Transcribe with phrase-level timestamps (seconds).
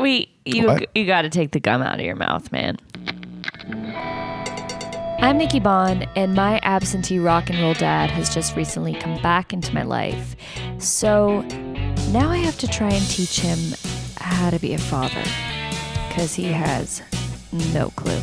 [0.00, 0.96] We you What?
[0.96, 2.78] you got to take the gum out of your mouth, man.
[5.22, 9.52] I'm Nikki Bond, and my absentee rock and roll dad has just recently come back
[9.52, 10.34] into my life.
[10.78, 11.42] So
[12.12, 13.58] now I have to try and teach him
[14.16, 15.22] how to be a father,
[16.08, 17.02] because he has
[17.74, 18.18] no clue.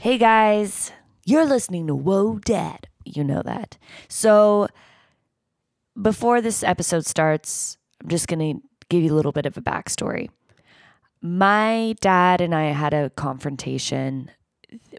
[0.00, 0.92] Hey guys,
[1.24, 2.88] you're listening to Whoa Dad.
[3.14, 3.78] You know that.
[4.08, 4.68] So
[6.00, 9.62] before this episode starts, I'm just going to give you a little bit of a
[9.62, 10.30] backstory.
[11.20, 14.30] My dad and I had a confrontation.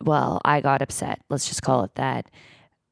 [0.01, 1.21] Well, I got upset.
[1.29, 2.29] Let's just call it that.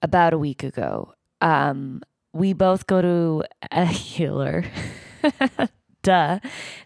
[0.01, 1.13] About a week ago.
[1.39, 2.01] Um,
[2.33, 4.65] we both go to a healer.
[6.03, 6.39] Duh.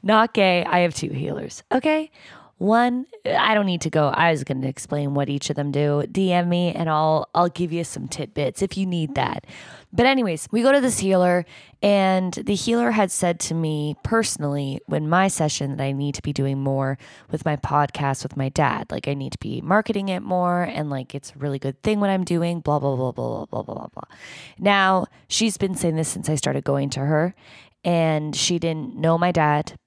[0.04, 0.66] Not gay.
[0.66, 1.64] I have two healers.
[1.72, 2.12] Okay.
[2.58, 4.08] One, I don't need to go.
[4.08, 6.04] I was going to explain what each of them do.
[6.08, 9.46] DM me and I'll I'll give you some tidbits if you need that.
[9.92, 11.46] But anyways, we go to this healer
[11.82, 16.22] and the healer had said to me personally when my session that I need to
[16.22, 16.98] be doing more
[17.30, 18.90] with my podcast with my dad.
[18.90, 22.00] Like I need to be marketing it more and like it's a really good thing
[22.00, 24.18] what I'm doing, blah blah blah blah blah blah blah blah.
[24.60, 27.36] Now, she's been saying this since I started going to her
[27.84, 29.78] and she didn't know my dad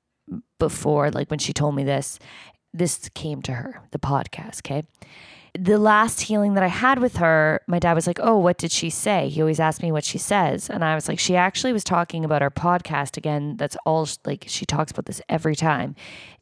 [0.59, 2.19] before like when she told me this
[2.79, 4.85] this came to her, the podcast, okay?
[5.59, 8.71] The last healing that I had with her, my dad was like, Oh, what did
[8.71, 9.29] she say?
[9.29, 10.69] He always asked me what she says.
[10.71, 13.57] And I was like, She actually was talking about our podcast again.
[13.57, 15.97] That's all, like, she talks about this every time.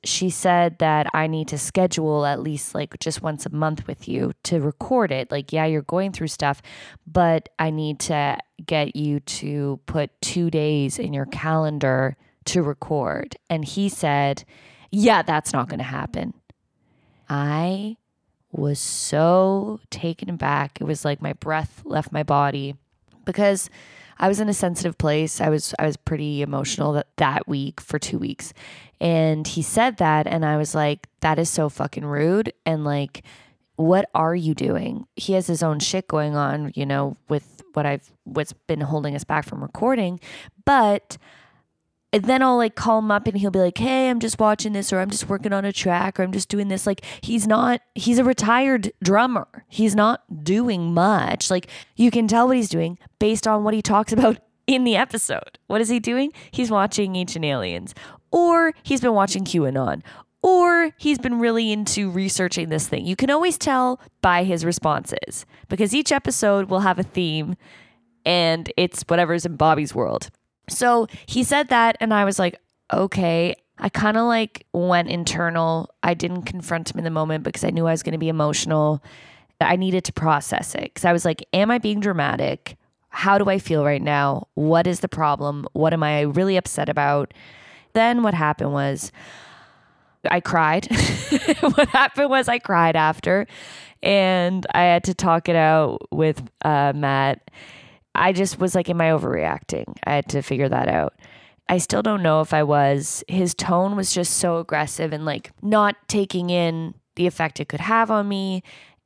[0.05, 4.06] She said that I need to schedule at least like just once a month with
[4.09, 5.31] you to record it.
[5.31, 6.61] Like, yeah, you're going through stuff,
[7.06, 13.37] but I need to get you to put two days in your calendar to record.
[13.48, 14.45] And he said,
[14.97, 16.33] yeah, that's not going to happen.
[17.29, 17.99] I
[18.51, 20.81] was so taken aback.
[20.81, 22.77] It was like my breath left my body
[23.27, 23.69] because
[24.19, 25.39] I was in a sensitive place.
[25.39, 28.55] I was I was pretty emotional that, that week for 2 weeks.
[28.99, 33.23] And he said that and I was like that is so fucking rude and like
[33.75, 35.06] what are you doing?
[35.17, 39.15] He has his own shit going on, you know, with what I've what's been holding
[39.15, 40.21] us back from recording,
[40.65, 41.19] but
[42.16, 44.72] and then I'll like call him up and he'll be like, Hey, I'm just watching
[44.72, 46.87] this, or I'm just working on a track, or I'm just doing this.
[46.87, 49.47] Like, he's not, he's a retired drummer.
[49.69, 51.50] He's not doing much.
[51.50, 54.97] Like, you can tell what he's doing based on what he talks about in the
[54.97, 55.59] episode.
[55.66, 56.32] What is he doing?
[56.50, 57.94] He's watching Ancient Aliens,
[58.31, 60.03] or he's been watching QAnon,
[60.41, 63.05] or he's been really into researching this thing.
[63.05, 67.56] You can always tell by his responses because each episode will have a theme
[68.25, 70.31] and it's whatever's in Bobby's world.
[70.69, 72.60] So he said that, and I was like,
[72.93, 73.54] okay.
[73.78, 75.91] I kind of like went internal.
[76.03, 78.31] I didn't confront him in the moment because I knew I was going to be
[78.31, 79.03] emotional.
[79.60, 82.76] I needed to process it because I was like, am I being dramatic?
[83.10, 84.49] How do I feel right now?
[84.55, 85.66] What is the problem?
[85.72, 87.34] What am I really upset about?
[87.93, 89.12] Then what happened was
[90.31, 90.87] I cried.
[91.60, 93.47] what happened was I cried after,
[94.03, 97.50] and I had to talk it out with uh, Matt.
[98.19, 99.97] I just was like, am I overreacting?
[100.04, 101.15] I had to figure that out.
[101.69, 103.25] I still don't know if I was.
[103.28, 107.81] His tone was just so aggressive and like not taking in the effect it could
[107.81, 108.62] have on me.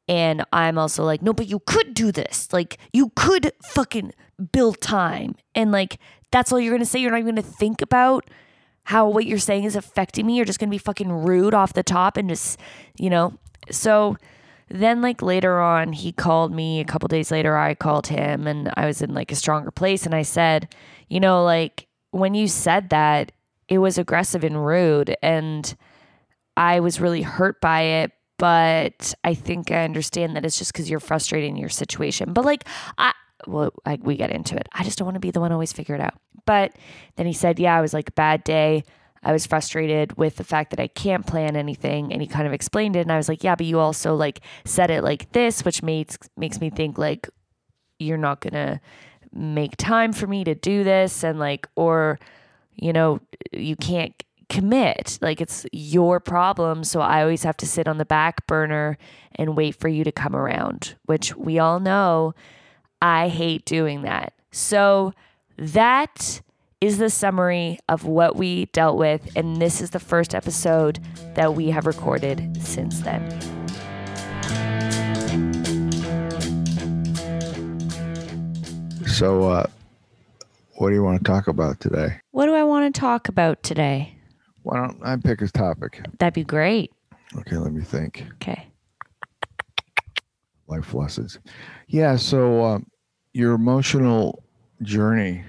[0.08, 2.52] And I'm also like, no, but you could do this.
[2.52, 4.12] Like, you could fucking
[4.52, 5.36] build time.
[5.54, 5.98] And like,
[6.32, 6.98] that's all you're gonna say.
[6.98, 8.28] You're not even gonna think about
[8.84, 10.36] how what you're saying is affecting me.
[10.36, 12.58] You're just gonna be fucking rude off the top and just,
[12.98, 13.34] you know.
[13.70, 14.16] So
[14.70, 16.80] then like later on he called me.
[16.80, 20.06] A couple days later i called him and i was in like a stronger place
[20.06, 20.72] and i said
[21.08, 23.32] you know like when you said that
[23.68, 25.76] it was aggressive and rude and
[26.56, 30.88] i was really hurt by it but i think i understand that it's just because
[30.88, 32.32] you're frustrated in your situation.
[32.32, 32.64] But like
[32.98, 33.12] i
[33.46, 34.68] well I, we get into it.
[34.72, 36.14] I just don't want to be the one always figure it out.
[36.46, 36.74] But
[37.16, 38.84] then he said yeah it was like a bad day
[39.22, 42.52] I was frustrated with the fact that I can't plan anything and he kind of
[42.52, 45.64] explained it and I was like, yeah, but you also like said it like this,
[45.64, 47.28] which makes makes me think like
[47.98, 48.80] you're not going to
[49.32, 52.18] make time for me to do this and like or
[52.76, 53.20] you know,
[53.52, 54.14] you can't
[54.48, 55.18] commit.
[55.20, 58.96] Like it's your problem, so I always have to sit on the back burner
[59.36, 62.34] and wait for you to come around, which we all know
[63.02, 64.32] I hate doing that.
[64.50, 65.12] So
[65.56, 66.42] that
[66.80, 70.98] is the summary of what we dealt with, and this is the first episode
[71.34, 73.28] that we have recorded since then.
[79.06, 79.66] So, uh,
[80.76, 82.18] what do you want to talk about today?
[82.30, 84.16] What do I want to talk about today?
[84.62, 86.00] Why don't I pick a topic?
[86.18, 86.90] That'd be great.
[87.36, 88.24] Okay, let me think.
[88.36, 88.66] Okay.
[90.66, 91.38] Life lessons.
[91.88, 92.16] Yeah.
[92.16, 92.86] So, um,
[93.34, 94.42] your emotional
[94.82, 95.44] journey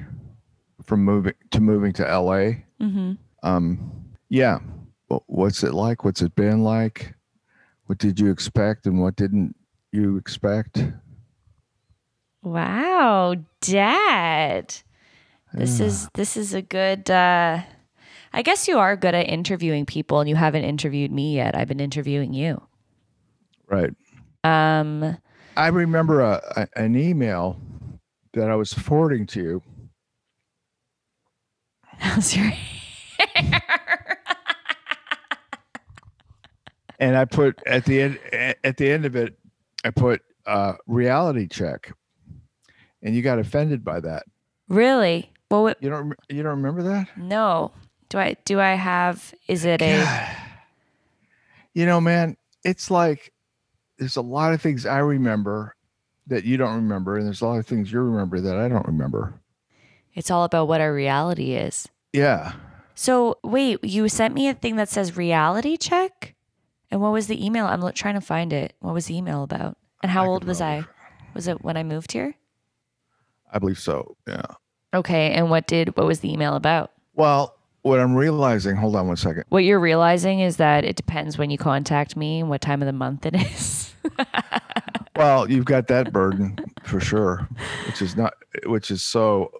[0.92, 2.60] from moving to moving to LA.
[2.82, 3.14] Mm-hmm.
[3.44, 4.60] Um, yeah.
[5.28, 6.04] What's it like?
[6.04, 7.14] What's it been like?
[7.86, 9.56] What did you expect and what didn't
[9.94, 10.84] you expect?
[12.44, 14.76] Wow, Dad.
[15.54, 15.86] This Yeah.
[15.86, 17.10] is this is a good.
[17.10, 17.62] Uh,
[18.34, 21.56] I guess you are good at interviewing people, and you haven't interviewed me yet.
[21.56, 22.62] I've been interviewing you.
[23.70, 23.94] Right.
[24.44, 25.18] Um,
[25.56, 27.58] I remember a, a, an email
[28.34, 29.64] that I was forwarding to you.
[32.02, 34.20] How's your hair?
[37.00, 38.20] and I put at the end
[38.64, 39.38] at the end of it,
[39.84, 41.94] I put uh, reality check,
[43.02, 44.24] and you got offended by that.
[44.68, 45.32] really?
[45.50, 47.08] Well, what, You don't you don't remember that?
[47.18, 47.72] no.
[48.10, 49.34] Do I do I have?
[49.48, 50.04] Is it a?
[50.04, 50.38] God.
[51.74, 53.32] You know, man, it's like
[53.98, 55.76] there's a lot of things I remember
[56.28, 58.86] that you don't remember, and there's a lot of things you remember that I don't
[58.86, 59.41] remember.
[60.14, 61.88] It's all about what our reality is.
[62.14, 62.54] Yeah,
[62.94, 66.36] So wait, you sent me a thing that says reality check,
[66.90, 67.66] and what was the email?
[67.66, 68.74] I'm trying to find it.
[68.82, 69.78] What was the email about?
[70.04, 70.86] And how I old was I?
[71.34, 72.36] Was it when I moved here?
[73.54, 74.18] I believe so.
[74.28, 74.46] Yeah.
[74.94, 76.92] Okay, and what did what was the email about?
[77.14, 78.76] Well, what I'm realizing.
[78.76, 79.46] Hold on one second.
[79.50, 82.86] What you're realizing is that it depends when you contact me and what time of
[82.88, 83.96] the month it is.
[85.16, 87.48] Well, you've got that burden for sure,
[87.86, 88.34] which is not,
[88.66, 89.52] which is so,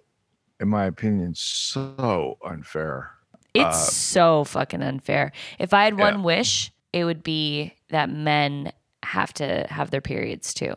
[0.62, 3.10] in my opinion, so unfair.
[3.52, 5.32] It's Uh, so fucking unfair.
[5.58, 6.04] If I had Yeah.
[6.12, 8.72] one wish, it would be that men
[9.02, 10.74] have to have their periods too.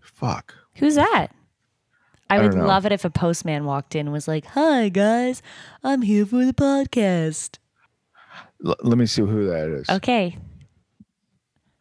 [0.00, 0.54] Fuck.
[0.76, 1.28] Who's that?
[2.28, 2.66] I, I would know.
[2.66, 5.42] love it if a postman walked in and was like, "Hi guys,
[5.84, 7.58] I'm here for the podcast."
[8.66, 9.88] L- let me see who that is.
[9.88, 10.36] Okay.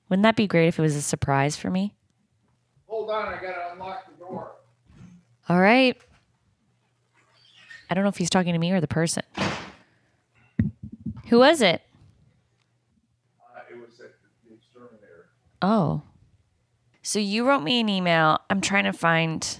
[0.10, 1.95] Wouldn't that be great if it was a surprise for me?
[2.88, 4.51] Hold on, I gotta unlock the door.
[5.50, 5.98] All right.
[7.90, 9.24] I don't know if he's talking to me or the person.
[11.30, 11.82] Who was it?
[13.40, 14.12] Uh, it was the
[14.54, 15.28] exterminator.
[15.62, 16.02] Oh.
[17.02, 18.40] So you wrote me an email.
[18.50, 19.60] I'm trying to find,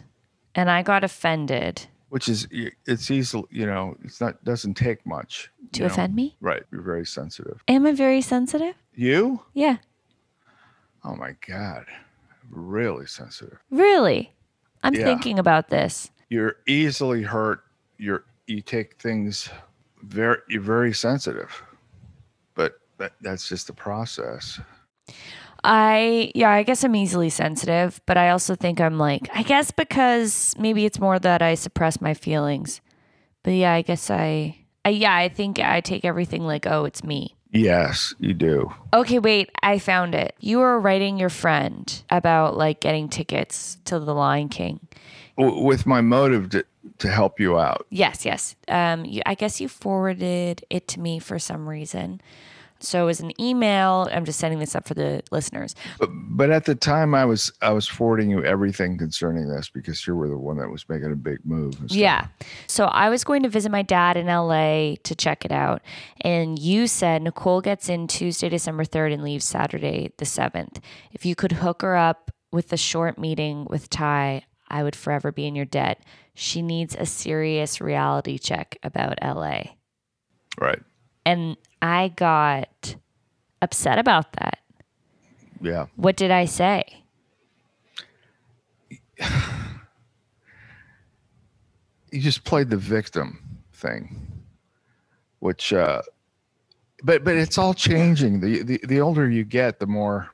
[0.54, 1.88] and I got offended.
[2.10, 2.48] Which is,
[2.86, 5.50] it's easy, you know, it's not, doesn't take much.
[5.74, 5.92] To you know.
[5.94, 6.38] offend me?
[6.40, 6.64] Right.
[6.72, 7.62] You're very sensitive.
[7.68, 8.76] Am I very sensitive?
[8.94, 9.42] You?
[9.54, 9.78] Yeah.
[11.04, 11.86] Oh my God.
[12.50, 13.58] Really sensitive.
[13.70, 14.34] Really?
[14.84, 15.04] I'm Yeah.
[15.04, 16.10] thinking about this.
[16.30, 17.64] You're easily hurt.
[17.98, 19.50] You're, you take things
[20.04, 21.64] very, you're very sensitive.
[22.54, 24.60] But that, that's just the process.
[25.64, 29.72] I, yeah, I guess I'm easily sensitive, but I also think I'm like, I guess
[29.72, 32.82] because maybe it's more that I suppress my feelings.
[33.44, 37.04] But yeah, I guess I, I yeah, I think I take everything like, oh, it's
[37.04, 37.36] me.
[37.52, 38.74] Yes, you do.
[38.94, 40.36] Okay, wait, I found it.
[40.40, 44.88] You were writing your friend about like getting tickets to the Lion King.
[45.38, 46.66] With my motive to,
[47.00, 47.86] to help you out.
[47.90, 48.56] Yes, yes.
[48.68, 52.22] Um, you, I guess you forwarded it to me for some reason.
[52.80, 54.08] So it was an email.
[54.12, 55.76] I'm just setting this up for the listeners.
[55.98, 60.06] But, but at the time, I was I was forwarding you everything concerning this because
[60.06, 61.78] you were the one that was making a big move.
[61.88, 62.28] Yeah.
[62.68, 65.82] So I was going to visit my dad in LA to check it out.
[66.22, 70.80] And you said Nicole gets in Tuesday, December 3rd and leaves Saturday, the 7th.
[71.12, 75.32] If you could hook her up with a short meeting with Ty, I would forever
[75.32, 76.04] be in your debt.
[76.34, 79.64] She needs a serious reality check about LA.
[80.60, 80.82] Right.
[81.26, 82.96] And I got
[83.62, 84.60] upset about that.
[85.62, 85.88] Yeah.
[85.96, 87.04] What did I say?
[92.12, 94.46] You just played the victim thing,
[95.40, 96.02] which, uh,
[97.04, 98.40] but but it's all changing.
[98.40, 100.30] The, the the older you get, the more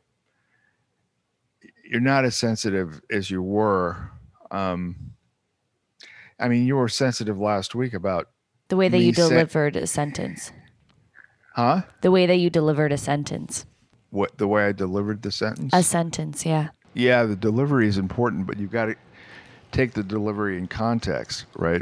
[1.92, 4.12] you're not as sensitive as you were.
[4.52, 5.14] Um,
[6.40, 8.30] I mean, you were sensitive last week about,
[8.68, 10.52] The way that you delivered a sentence.
[11.56, 11.82] huh?
[12.02, 13.66] The way that you delivered a sentence.
[14.10, 15.72] What the way I delivered the sentence?
[15.74, 16.70] A sentence, yeah.
[16.94, 18.96] Yeah, the delivery is important, but you've got to
[19.72, 21.82] take the delivery in context, right?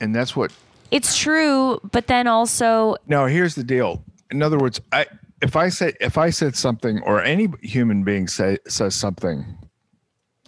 [0.00, 0.52] And that's what.
[0.90, 4.04] It's true, but then also, No, here's the deal.
[4.30, 5.06] In other words, I
[5.40, 9.56] if I say if I said something or any human being say says something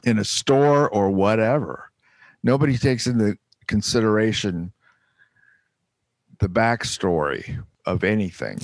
[0.05, 1.91] in a store or whatever,
[2.43, 4.73] nobody takes into consideration
[6.39, 8.59] the backstory of anything,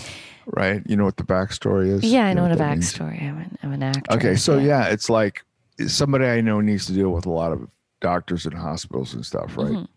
[0.46, 0.82] right?
[0.86, 2.04] You know what the backstory is?
[2.04, 2.92] yeah, I You know what a means?
[2.92, 3.22] backstory.
[3.22, 4.14] I'm an, I'm an actor.
[4.14, 4.86] Okay, so yeah.
[4.88, 5.44] it's like
[5.86, 7.68] somebody I know needs to deal with a lot of
[8.00, 9.70] doctors and hospitals and stuff, right?
[9.72, 9.88] Mhm.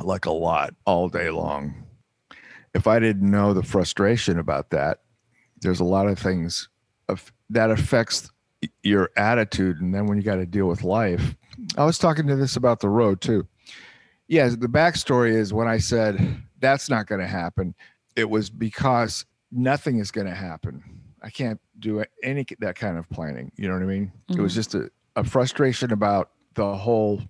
[0.00, 1.74] Like a lot all day long.
[2.74, 5.00] If I didn't know the frustration about that,
[5.60, 6.68] there's a lot of things
[7.08, 8.30] of, that affects
[8.82, 11.34] your attitude, and then when you got to deal with life,
[11.76, 13.46] I was talking to this about the road too.
[14.28, 17.74] yeah, the backstory is when I said that's not going to happen,
[18.16, 20.82] it was because nothing is going to happen.
[21.22, 23.52] I can't do any that kind of planning.
[23.56, 24.12] You know what I mean?
[24.30, 24.56] It was Mhm.
[24.56, 27.20] just a, a frustration about the whole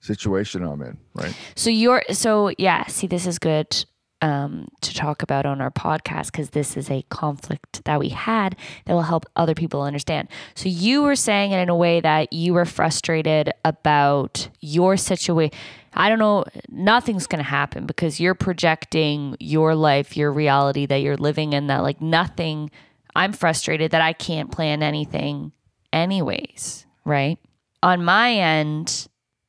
[0.00, 0.98] situation I'm in.
[1.14, 1.34] Right.
[1.56, 2.86] So you're so yeah.
[2.86, 3.84] See, this is good
[4.22, 8.56] um, to talk about on our podcast because this is a conflict that we had
[8.84, 10.28] that will help other people understand.
[10.54, 15.56] So you were saying it in a way that you were frustrated about your situation.
[15.94, 16.44] I don't know.
[16.68, 21.66] Nothing's going to happen because you're projecting your life, your reality that you're living in.
[21.66, 22.70] That like nothing.
[23.16, 25.52] I'm frustrated that I can't plan anything,
[25.92, 26.86] anyways.
[27.04, 27.38] Right.
[27.82, 29.08] On my end,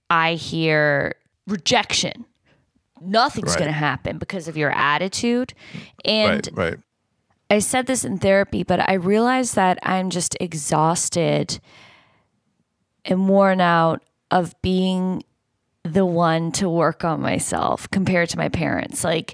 [0.09, 1.15] I hear
[1.47, 2.25] rejection.
[3.01, 3.60] Nothing's Right.
[3.60, 5.53] going to happen because of your attitude.
[6.05, 6.72] And right.
[6.72, 6.79] Right.
[7.50, 11.60] I said this in therapy, but I realized that I'm just exhausted
[13.03, 15.24] and worn out of being
[15.84, 19.03] the one to work on myself compared to my parents.
[19.03, 19.34] Like,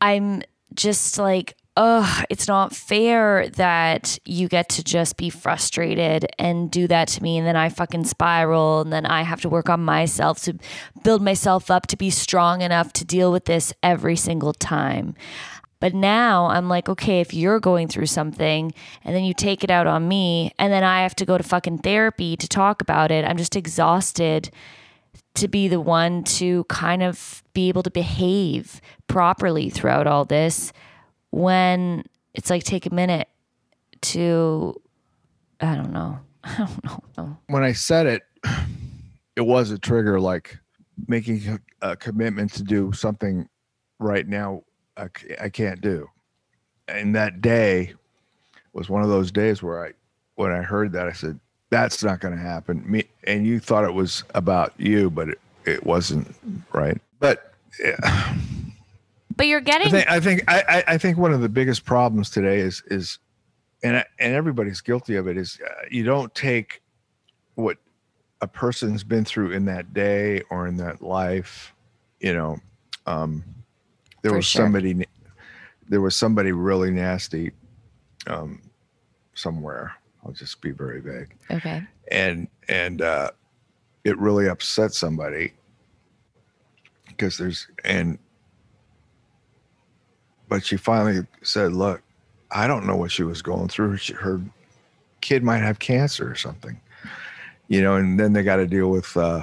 [0.00, 0.42] I'm
[0.74, 6.86] just like, oh, it's not fair that you get to just be frustrated and do
[6.86, 7.36] that to me.
[7.36, 8.80] And then I fucking spiral.
[8.80, 10.58] And then I have to work on myself to
[11.04, 15.14] build myself up to be strong enough to deal with this every single time.
[15.78, 18.72] But now I'm like, okay, if you're going through something
[19.04, 21.44] and then you take it out on me and then I have to go to
[21.44, 24.50] fucking therapy to talk about it, I'm just exhausted
[25.34, 30.72] to be the one to kind of be able to behave properly throughout all this
[31.36, 32.02] when
[32.32, 33.28] it's like take a minute
[34.00, 34.80] to
[35.60, 36.18] I don't know.
[36.44, 37.36] I don't know.
[37.48, 38.22] When I said it,
[39.36, 40.58] it was a trigger like
[41.06, 43.48] making a, commitment to do something
[43.98, 44.62] right now
[44.98, 46.08] I can't do.
[46.88, 47.92] And that day
[48.72, 49.92] was one of those days where I,
[50.36, 51.38] when I heard that, I said,
[51.68, 52.82] that's not going to happen.
[52.90, 56.34] Me and you thought it was about you, but it, it wasn't
[56.72, 56.98] right.
[57.20, 58.36] But yeah,
[59.36, 61.84] But you're I getting think I think I, I- I think one of the biggest
[61.84, 63.18] problems today is is,
[63.82, 66.82] and I- and everybody's guilty of it is uh, you don't take
[67.54, 67.76] what
[68.40, 71.74] a person's been through in that day or in that life,
[72.20, 72.58] you know.
[73.06, 73.44] Um,
[74.22, 74.64] there For was sure.
[74.64, 75.06] somebody,
[75.88, 77.52] there was somebody really nasty,
[78.26, 78.60] um,
[79.34, 79.94] somewhere.
[80.24, 81.82] I'll just be very vague okay.
[82.10, 83.30] and and uh,
[84.02, 85.52] it really upset somebody
[87.06, 88.18] because there's and
[90.48, 92.02] but she finally said look
[92.50, 93.96] i don't know what she was going through.
[93.96, 94.40] She, her
[95.20, 96.80] kid might have cancer or something.
[97.68, 99.42] You know and then they got to deal with uh,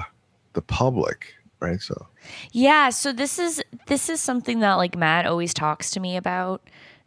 [0.54, 1.34] the public
[1.64, 1.80] right?
[1.80, 2.06] So
[2.52, 6.62] Yeah, so this is this is something that like Matt always talks to me about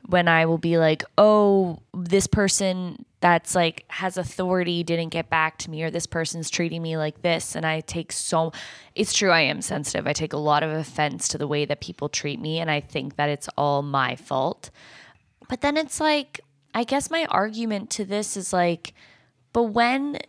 [0.08, 5.58] when I will be like, "Oh, this person that's like has authority didn't get back
[5.60, 8.52] to me or this person's treating me like this." And I take so
[8.96, 10.08] It's true I am sensitive.
[10.08, 12.80] I take a lot of offense to the way that people treat me and I
[12.80, 14.70] think that it's all my fault.
[15.50, 16.42] But then it's like
[16.74, 18.94] I guess my argument to this is like
[19.54, 20.20] but when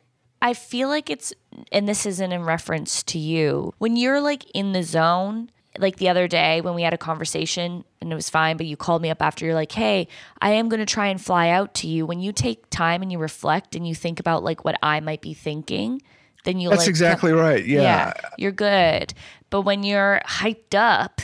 [0.40, 1.32] I feel like it's,
[1.72, 6.08] and this isn't in reference to you, when you're like in the zone, like the
[6.08, 9.10] other day when we had a conversation and it was fine, but you called me
[9.10, 10.08] up after you're like, hey,
[10.40, 12.06] I am going to try and fly out to you.
[12.06, 15.20] When you take time and you reflect and you think about like what I might
[15.20, 16.02] be thinking,
[16.44, 19.14] then you that's like, That's exactly right yeah, you're good.
[19.50, 21.20] But when you're hyped up,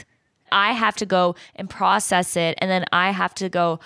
[0.50, 2.56] I have to go and process it.
[2.58, 3.80] And then I have to go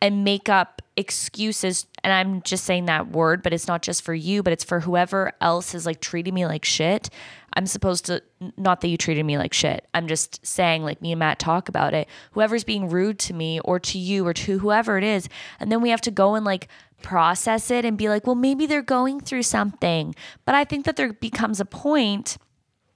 [0.00, 1.86] and make up excuses.
[2.04, 4.80] And I'm just saying that word, but it's not just for you, but it's for
[4.80, 7.10] whoever else is like treating me like shit.
[7.56, 8.22] I'm supposed to,
[8.56, 9.86] not that you treated me like shit.
[9.94, 12.06] I'm just saying, like me and Matt talk about it.
[12.32, 15.28] Whoever's being rude to me or to you or to whoever it is.
[15.58, 16.68] And then we have to go and like
[17.02, 20.14] process it and be like, well, maybe they're going through something.
[20.44, 22.36] But I think that there becomes a point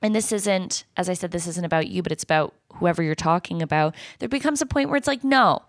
[0.02, 3.14] and this isn't, as I said, this isn't about you, but it's about whoever you're
[3.14, 3.94] talking about.
[4.18, 5.62] There becomes a point where it's like, no,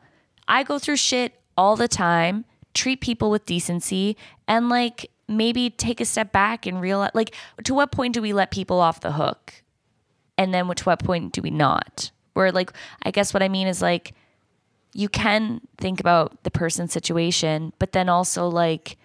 [0.47, 4.15] I go through shit all the time, treat people with decency,
[4.47, 8.33] and like maybe take a step back and realize, like, to what point do we
[8.33, 9.63] let people off the hook?
[10.37, 12.11] And then to what point do we not?
[12.33, 12.73] Where, like,
[13.03, 14.13] I guess what I mean is like,
[14.93, 18.97] you can think about the person's situation, but then also, like,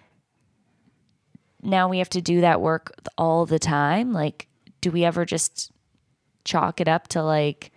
[1.61, 4.13] now we have to do that work all the time.
[4.13, 4.47] Like,
[4.81, 5.71] do we ever just
[6.45, 7.71] chalk it up to like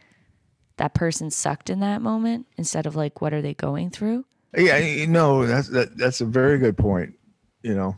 [0.76, 4.25] that person sucked in that moment instead of like what are they going through?
[4.57, 7.14] Yeah, know that's that, that's a very good point.
[7.62, 7.97] You know,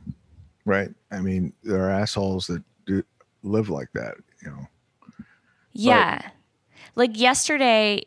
[0.65, 0.91] right?
[1.11, 3.03] I mean, there are assholes that do
[3.43, 4.15] live like that.
[4.43, 4.69] You know,
[5.73, 6.31] Yeah.
[6.95, 8.05] Like yesterday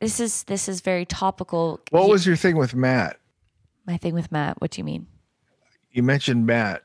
[0.00, 1.80] this is this is very topical.
[1.90, 3.18] what was your thing with Matt?
[3.86, 4.60] my thing with Matt?
[4.60, 5.06] What do you mean?
[5.92, 6.84] You mentioned Matt.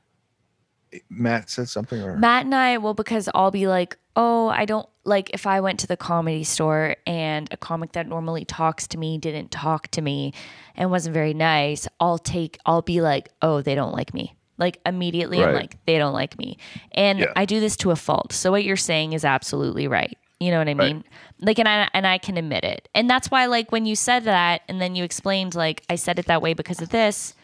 [1.10, 4.88] Matt said something or Matt and I, well, because I'll be like, oh, I don't
[5.04, 8.98] like if I went to the comedy store and a comic that normally talks to
[8.98, 10.34] me didn't talk to me
[10.76, 14.36] and wasn't very nice, I'll take, I'll be like, oh, they don't like me.
[14.58, 16.58] Like immediately, I'm like, they don't like me.
[16.94, 17.34] And Yeah.
[17.36, 18.32] I do this to a fault.
[18.34, 20.18] So what you're saying is absolutely right.
[20.40, 21.04] You know what I mean?
[21.40, 24.26] Like, and I and I can admit it, and that's why, like, when you said
[24.26, 27.36] that, and then you explained, like, I said it that way because of this,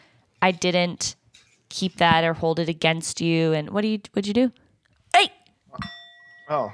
[0.42, 1.16] I didn't
[1.70, 3.52] keep that or hold it against you.
[3.54, 3.98] And what do you?
[4.12, 4.52] What'd you do?
[5.16, 5.30] Hey,
[6.50, 6.72] Oh,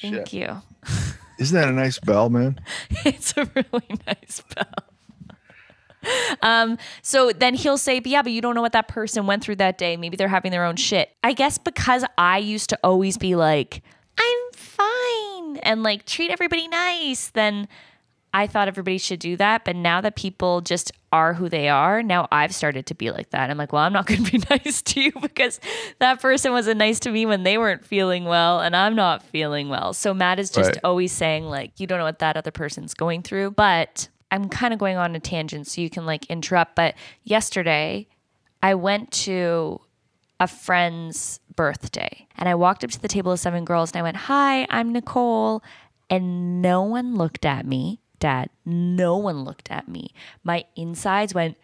[0.00, 0.32] thank shit.
[0.32, 0.62] you.
[1.38, 2.58] Isn't that a nice bell, man?
[3.04, 4.84] it's a really nice bell.
[6.42, 9.44] Um, so then he'll say, but yeah, but you don't know what that person went
[9.44, 9.96] through that day.
[9.96, 11.10] Maybe they're having their own shit.
[11.22, 13.82] I guess because I used to always be like,
[14.18, 17.68] I'm fine and like treat everybody nice, then
[18.34, 19.64] I thought everybody should do that.
[19.64, 23.30] But now that people just are who they are, now I've started to be like
[23.30, 23.50] that.
[23.50, 25.60] I'm like, well, I'm not going to be nice to you because
[26.00, 29.68] that person wasn't nice to me when they weren't feeling well and I'm not feeling
[29.68, 29.92] well.
[29.92, 30.80] So Matt is just Right.
[30.82, 33.52] always saying, like, you don't know what that other person's going through.
[33.52, 36.74] But I'm kind of going on a tangent so you can like interrupt.
[36.74, 38.08] But yesterday,
[38.62, 39.80] I went to
[40.40, 44.02] a friend's birthday and I walked up to the table of seven girls and I
[44.02, 45.62] went, Hi, I'm Nicole.
[46.08, 48.48] And no one looked at me, Dad.
[48.64, 50.14] No one looked at me.
[50.42, 51.56] My insides went,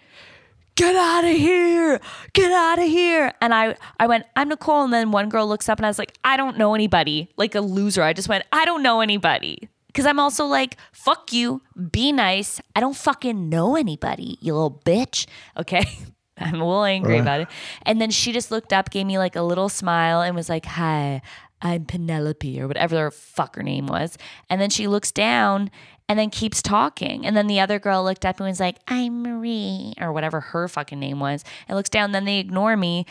[0.77, 2.01] Get out of here.
[2.35, 3.33] Get out of here.
[3.41, 4.85] And I, I went, I'm Nicole.
[4.85, 7.31] And then one girl looks up and I was like, I don't know anybody.
[7.37, 8.03] Like a loser.
[8.03, 9.71] I just went, I don't know anybody.
[9.95, 12.61] Cause I'm also like, fuck you, be nice.
[12.77, 15.27] I don't fucking know anybody, you little bitch.
[15.57, 15.85] Okay.
[16.41, 17.49] I'm a little angry about it.
[17.83, 20.67] And then she just looked up, gave me like a little smile, and was like,
[20.67, 21.21] Hi,
[21.61, 24.17] I'm Penelope, or whatever the fuck her name was.
[24.49, 25.69] And then she looks down
[26.09, 27.27] and then keeps talking.
[27.27, 30.69] And then the other girl looked up and was like, I'm Marie, or whatever her
[30.69, 32.13] fucking name was, and looks down.
[32.13, 33.05] Then they ignore me.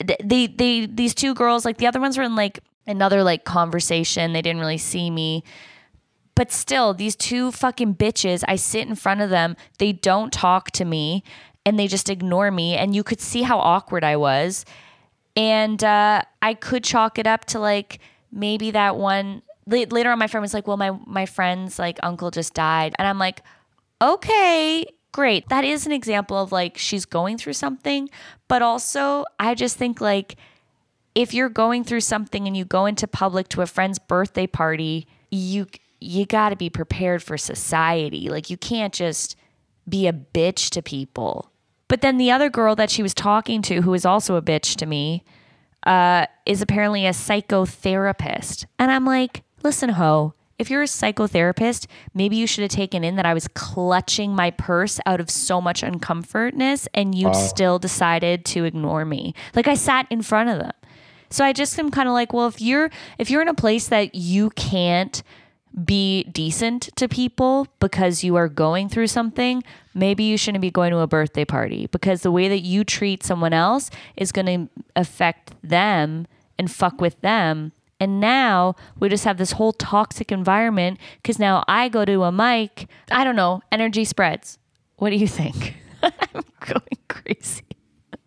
[0.00, 3.44] Th- They, they, these two girls, like the other ones were in like another like
[3.44, 4.32] conversation.
[4.32, 5.44] They didn't really see me.
[6.38, 10.70] But still, these two fucking bitches, I sit in front of them, they don't talk
[10.70, 11.24] to me
[11.66, 12.76] and they just ignore me.
[12.76, 14.64] And you could see how awkward I was.
[15.34, 17.98] And uh, I could chalk it up to like
[18.30, 19.42] maybe that one.
[19.66, 22.94] Later on, my friend was like, Well, my, my friend's like uncle just died.
[23.00, 23.42] And I'm like,
[24.00, 25.48] Okay, great.
[25.48, 28.08] That is an example of like she's going through something.
[28.46, 30.36] But also, I just think like,
[31.16, 35.08] if you're going through something and you go into public to a friend's birthday party,
[35.32, 35.66] you
[36.00, 38.28] you got to be prepared for society.
[38.28, 39.36] Like you can't just
[39.88, 41.50] be a bitch to people.
[41.88, 44.76] But then the other girl that she was talking to, who is also a bitch
[44.76, 45.24] to me,
[45.84, 48.66] uh, is apparently a psychotherapist.
[48.78, 53.16] And I'm like, listen, ho, if you're a psychotherapist, maybe you should have taken in
[53.16, 58.44] that I was clutching my purse out of so much uncomfortness and you still decided
[58.46, 59.34] to ignore me.
[59.54, 60.72] Like I sat in front of them.
[61.30, 63.88] So I just am kind of like, well, if you're if you're in a place
[63.88, 65.22] that you can't
[65.84, 69.62] be decent to people because you are going through something,
[69.94, 73.22] maybe you shouldn't be going to a birthday party because the way that you treat
[73.22, 76.26] someone else is going to affect them
[76.58, 77.72] and fuck with them.
[78.00, 82.32] And now we just have this whole toxic environment because now I go to a
[82.32, 82.88] mic.
[83.10, 84.58] I don't know, energy spreads.
[84.96, 85.74] What do you think?
[86.02, 87.64] I'm going crazy.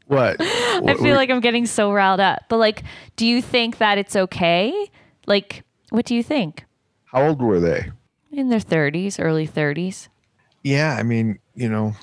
[0.08, 0.38] What?
[0.42, 2.44] I feel like I'm getting so riled up.
[2.50, 2.84] But like,
[3.16, 4.92] do you think that it's okay?
[5.26, 6.66] Like, what do you think?
[7.12, 7.92] How old were they?
[8.32, 10.08] In their 30s, early 30s.
[10.64, 11.94] Yeah, I mean, you know,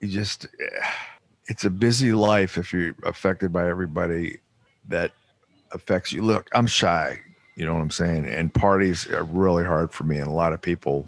[0.00, 0.86] you just eh,
[1.46, 4.38] it's a busy life if you're affected by everybody
[4.88, 5.12] that
[5.72, 6.22] affects you.
[6.22, 7.20] Look, I'm shy,
[7.54, 8.26] you know what I'm saying?
[8.26, 11.06] And parties are really hard for me and a lot of people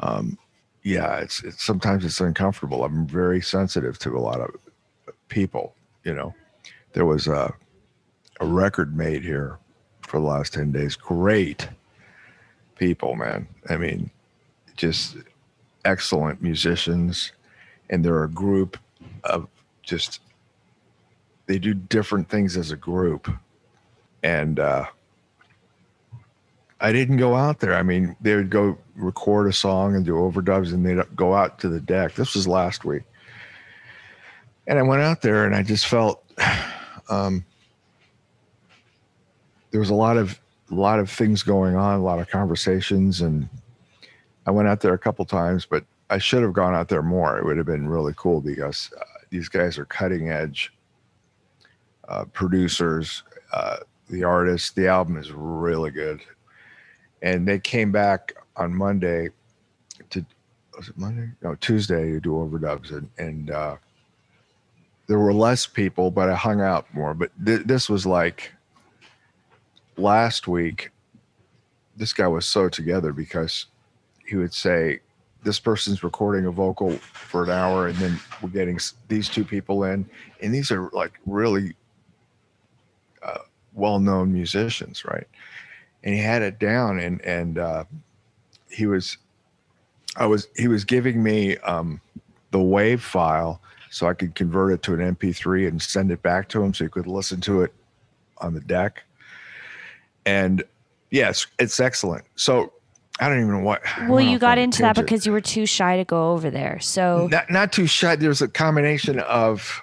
[0.00, 0.36] um
[0.82, 2.84] yeah, it's it's sometimes it's uncomfortable.
[2.84, 4.50] I'm very sensitive to a lot of
[5.28, 6.34] people, you know.
[6.92, 7.54] There was a
[8.40, 9.58] a record made here
[10.02, 10.94] for the last 10 days.
[10.94, 11.68] Great
[12.76, 13.46] people, man.
[13.68, 14.10] I mean,
[14.76, 15.16] just
[15.84, 17.32] excellent musicians.
[17.90, 18.78] And they're a group
[19.24, 19.48] of
[19.82, 20.20] just
[21.46, 23.30] they do different things as a group.
[24.22, 24.86] And uh
[26.80, 27.74] i didn't go out there.
[27.74, 31.58] I mean they would go record a song and do overdubs and they'd go out
[31.60, 32.14] to the deck.
[32.14, 33.02] This was last week.
[34.66, 36.24] And i went out there and i just felt
[37.10, 37.44] um
[39.70, 43.20] there was a lot of a lot of things going on a lot of conversations
[43.20, 43.48] and
[44.46, 47.38] I went out there a couple times, but I should have gone out there more.
[47.38, 50.72] It would have been really cool because uh, these guys are cutting edge
[52.08, 53.22] uh, producers.
[53.52, 53.78] Uh,
[54.10, 56.20] the artist, the album is really good,
[57.22, 59.30] and they came back on Monday
[60.10, 60.24] to
[60.76, 61.30] was it Monday?
[61.42, 63.76] No, Tuesday to do overdubs, and and uh,
[65.06, 67.14] there were less people, but I hung out more.
[67.14, 68.52] But th- this was like
[69.96, 70.90] last week.
[71.96, 73.66] This guy was so together because
[74.26, 75.00] he would say,
[75.42, 78.78] "This person's recording a vocal for an hour, and then we're getting
[79.08, 80.08] these two people in,
[80.40, 81.74] and these are like really
[83.22, 83.38] uh,
[83.74, 85.26] well-known musicians, right?"
[86.02, 87.84] And he had it down, and and uh,
[88.68, 89.18] he was,
[90.16, 92.00] I was, he was giving me um,
[92.50, 96.48] the wave file so I could convert it to an MP3 and send it back
[96.48, 97.72] to him so he could listen to it
[98.38, 99.04] on the deck.
[100.26, 100.62] And
[101.10, 102.24] yes, it's excellent.
[102.36, 102.72] So
[103.20, 103.82] I don't even know what.
[104.08, 106.80] Well, you got into that because you were too shy to go over there.
[106.80, 108.16] So not not too shy.
[108.16, 109.82] There's a combination of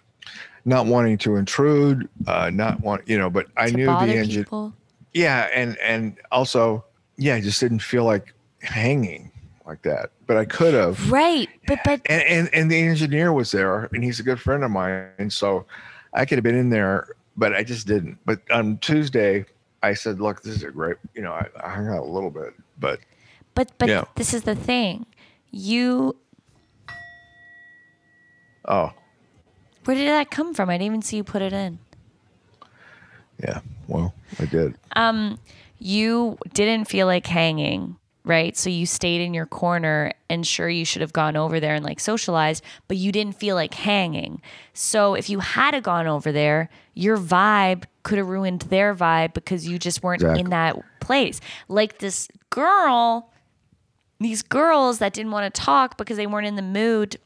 [0.65, 4.43] not wanting to intrude, uh, not want you know, but I knew the engine.
[4.43, 4.73] people.
[5.13, 6.85] Yeah, and and also,
[7.17, 9.31] yeah, I just didn't feel like hanging
[9.65, 10.11] like that.
[10.27, 11.11] But I could have.
[11.11, 11.49] Right.
[11.67, 14.71] But but and, and and the engineer was there and he's a good friend of
[14.71, 15.65] mine and so
[16.13, 19.45] i could have been in there but i just didn't but on tuesday
[19.83, 22.29] i said look this is a great you know i, I hung out a little
[22.31, 22.99] bit but
[23.55, 24.05] but but Yeah.
[24.15, 25.05] this is the thing.
[25.51, 26.15] You
[28.65, 28.91] oh
[29.85, 30.69] where did that come from?
[30.69, 31.79] I didn't even see you put it in.
[33.43, 35.39] yeah well i did Um
[35.83, 38.55] you didn't feel like hanging, right?
[38.55, 41.83] So you stayed in your corner and sure you should have gone over there and
[41.83, 44.41] like socialized, but you didn't feel like hanging.
[44.73, 49.33] So if you had have gone over there, your vibe could have ruined their vibe
[49.33, 50.41] because you just weren't Exactly.
[50.41, 51.39] in that place.
[51.67, 53.31] Like this girl,
[54.19, 57.17] these girls that didn't want to talk because they weren't in the mood,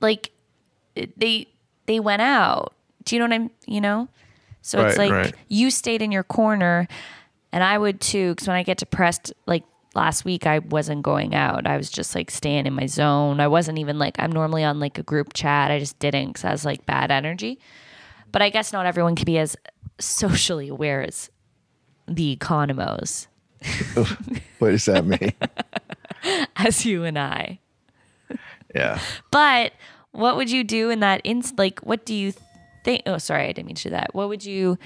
[0.00, 0.30] like
[0.94, 1.48] they
[1.86, 2.74] they went out.
[3.04, 4.08] Do you know what I'm, you know?
[4.60, 5.34] So it's like right.
[5.48, 6.86] you stayed in your corner
[7.50, 9.64] and I would too because when I get depressed like
[9.94, 11.66] last week I wasn't going out.
[11.66, 13.40] I was just like staying in my zone.
[13.40, 15.70] I wasn't even like I'm normally on like a group chat.
[15.70, 17.58] I just didn't cuz I was like bad energy.
[18.30, 19.56] But I guess not everyone can be as
[19.98, 21.30] socially aware as
[22.08, 23.28] the economos
[24.58, 25.32] what does that mean
[26.56, 27.60] as you and I.
[28.74, 28.98] yeah
[29.30, 29.72] But
[30.10, 31.58] what would you do in that inst?
[31.58, 32.32] Like, what do you
[32.84, 33.02] think?
[33.06, 34.14] Oh, sorry, I didn't mean to do that.
[34.14, 34.78] What would you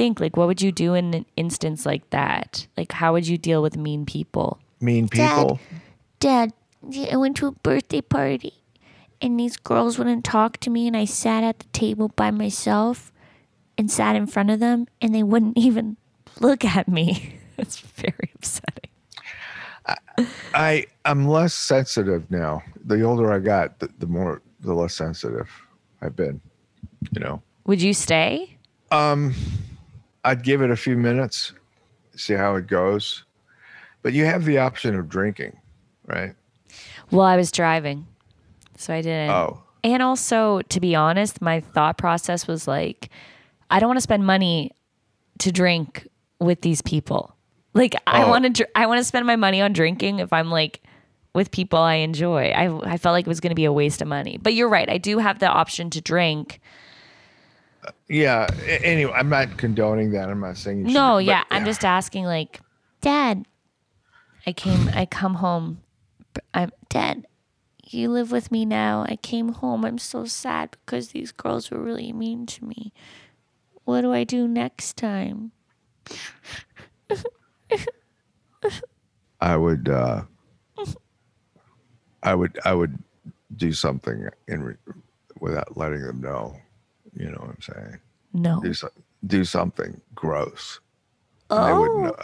[0.00, 0.20] think?
[0.20, 2.66] Like, what would you do in an instance like that?
[2.76, 4.58] Like, how would you deal with mean people?
[4.82, 5.60] mean people
[6.20, 6.54] Dad,
[7.12, 8.54] I went to a birthday party
[9.20, 13.12] and these girls wouldn't talk to me, and I sat at the table by myself
[13.76, 15.96] and sat in front of them, and they wouldn't even
[16.40, 17.38] Look at me.
[17.58, 18.90] it's very upsetting.
[20.54, 25.48] i i'm less sensitive now the older i got the, the more the less sensitive
[26.02, 26.40] i've been
[27.12, 28.56] you know Would you stay?
[28.92, 29.34] Um,
[30.24, 31.52] I'd give it a few minutes,
[32.14, 33.24] see how it goes.
[34.02, 35.56] But you have the option of drinking,
[36.06, 36.34] right?
[37.10, 38.06] Well, I was driving,
[38.76, 39.30] so I didn't.
[39.30, 43.10] Oh, And also, to be honest, my thought process was like,
[43.70, 44.72] I don't want to spend money
[45.38, 46.06] to drink
[46.38, 47.34] with these people.
[47.74, 48.28] Like, I Oh.
[48.28, 50.80] want to, dr- I want to spend my money on drinking if I'm like
[51.34, 52.46] with people I enjoy.
[52.50, 54.38] I, I felt like it was going to be a waste of money.
[54.40, 54.88] But you're right.
[54.88, 56.60] I do have the option to drink.
[58.08, 58.48] Yeah.
[58.66, 60.28] Anyway, I'm not condoning that.
[60.28, 62.24] I'm not saying you should, No, but yeah, I'm just asking.
[62.24, 62.60] Like,
[63.00, 63.46] Dad,
[64.46, 65.80] I came, I come home.
[66.54, 67.26] I'm Dad,
[67.84, 69.04] you live with me now.
[69.08, 69.84] I came home.
[69.84, 72.92] I'm so sad because these girls were really mean to me.
[73.84, 75.52] What do I do next time?
[79.40, 79.88] I would.
[79.88, 80.22] uh
[82.22, 82.58] I would.
[82.64, 82.98] I would
[83.56, 84.76] do something in re-
[85.40, 86.56] without letting them know.
[87.14, 88.00] You know what I'm saying?
[88.32, 88.60] no.
[88.60, 88.88] Do so,
[89.26, 90.80] do something gross.
[91.50, 92.02] And they wouldn't oh.
[92.02, 92.12] know.
[92.12, 92.20] know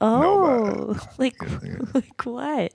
[0.00, 1.34] Oh, like,
[1.94, 2.72] like what?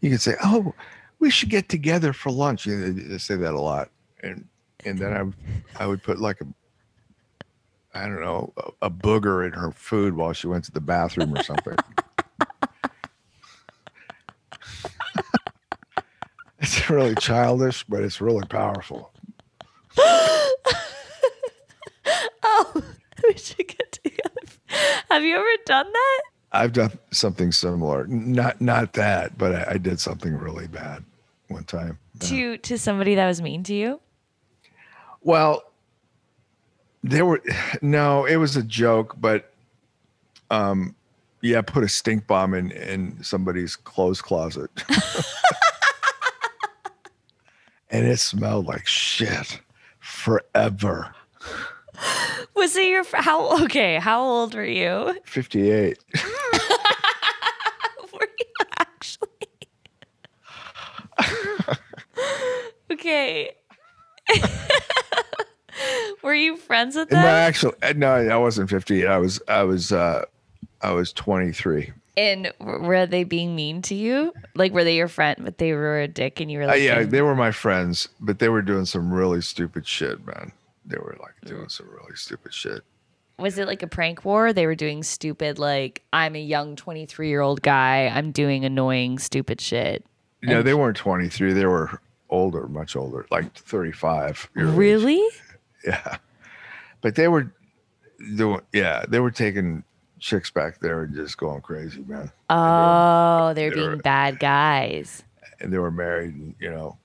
[0.00, 0.74] you could say, "Oh,
[1.18, 3.90] we should get together for lunch." You know, they say that a lot,
[4.22, 4.46] and
[4.84, 6.46] and then I I would put like a
[7.94, 11.34] I don't know a, a booger in her food while she went to the bathroom
[11.36, 11.76] or something.
[16.60, 19.12] it's really childish, but it's really powerful.
[22.42, 22.82] Oh,
[23.56, 24.30] should get together.
[25.10, 26.20] Have you ever done that?
[26.52, 31.04] I've done something similar, not not that, but I, I did something really bad
[31.48, 31.98] one time.
[32.20, 34.00] To to somebody that was mean to you?
[35.22, 35.62] Well,
[37.02, 37.42] there were
[37.82, 39.52] no, it was a joke, but
[40.50, 40.96] um
[41.42, 44.70] yeah, put a stink bomb in in somebody's clothes closet.
[47.90, 49.60] and it smelled like shit
[50.00, 51.14] forever.
[52.56, 55.16] Was it your how okay, how old were you?
[55.24, 55.98] 58.
[58.12, 59.28] Were you actually?
[62.92, 63.52] okay.
[66.22, 67.24] Were you friends with No, them?
[67.26, 69.06] actually, uh, no, I wasn't 58.
[69.06, 70.24] I was, I was, uh,
[70.82, 71.92] I was 23.
[72.16, 74.34] And were they being mean to you?
[74.54, 76.82] Like, were they your friend, but they were a dick, and you were Uh, like,
[76.82, 80.52] yeah, they were my friends, but they were doing some really stupid shit, man.
[80.90, 82.82] They were like doing some really stupid shit.
[83.38, 84.52] was it like a prank war?
[84.52, 88.06] They were doing stupid, like, I'm a young 23 year old guy.
[88.08, 90.04] I'm doing annoying, stupid shit.
[90.42, 91.52] No, they weren't 23.
[91.54, 94.50] They were older, much older, like 35.
[94.54, 94.74] your age.
[94.76, 95.26] Really?
[95.86, 96.18] Yeah.
[97.00, 97.54] But they were
[98.36, 99.82] doing, yeah, they were taking
[100.18, 102.30] chicks back there and just going crazy, man.
[102.50, 105.22] Oh, they're they being were- bad guys.
[105.60, 106.98] And they were married, and, you know,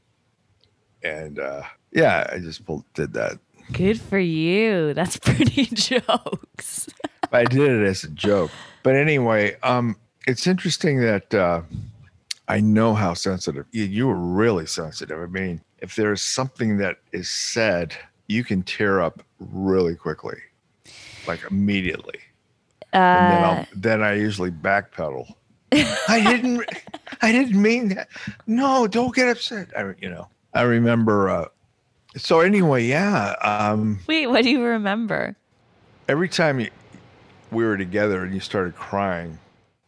[1.04, 3.40] and uh, yeah, I just pulled, did that.
[3.72, 4.94] Good for you.
[4.94, 6.88] That's pretty jokes.
[7.32, 8.52] I did it as a joke.
[8.84, 9.96] But anyway, um,
[10.28, 11.62] it's interesting that uh,
[12.48, 15.20] I know how sensitive you, you were really sensitive.
[15.20, 17.96] I mean, if there's something that is said,
[18.28, 20.38] you can tear up really quickly,
[21.28, 22.20] like immediately.
[22.94, 25.34] and then, Uh, then I usually backpedal.
[26.08, 26.64] I didn't.
[27.22, 28.08] I didn't mean that.
[28.48, 29.68] No, don't get upset.
[29.78, 30.28] I, you know.
[30.54, 31.30] I remember.
[31.30, 31.46] Uh,
[32.18, 33.36] so anyway, yeah.
[33.42, 35.36] Um, wait, what do you remember?
[36.08, 36.70] every time you,
[37.52, 39.40] we were together and you started crying,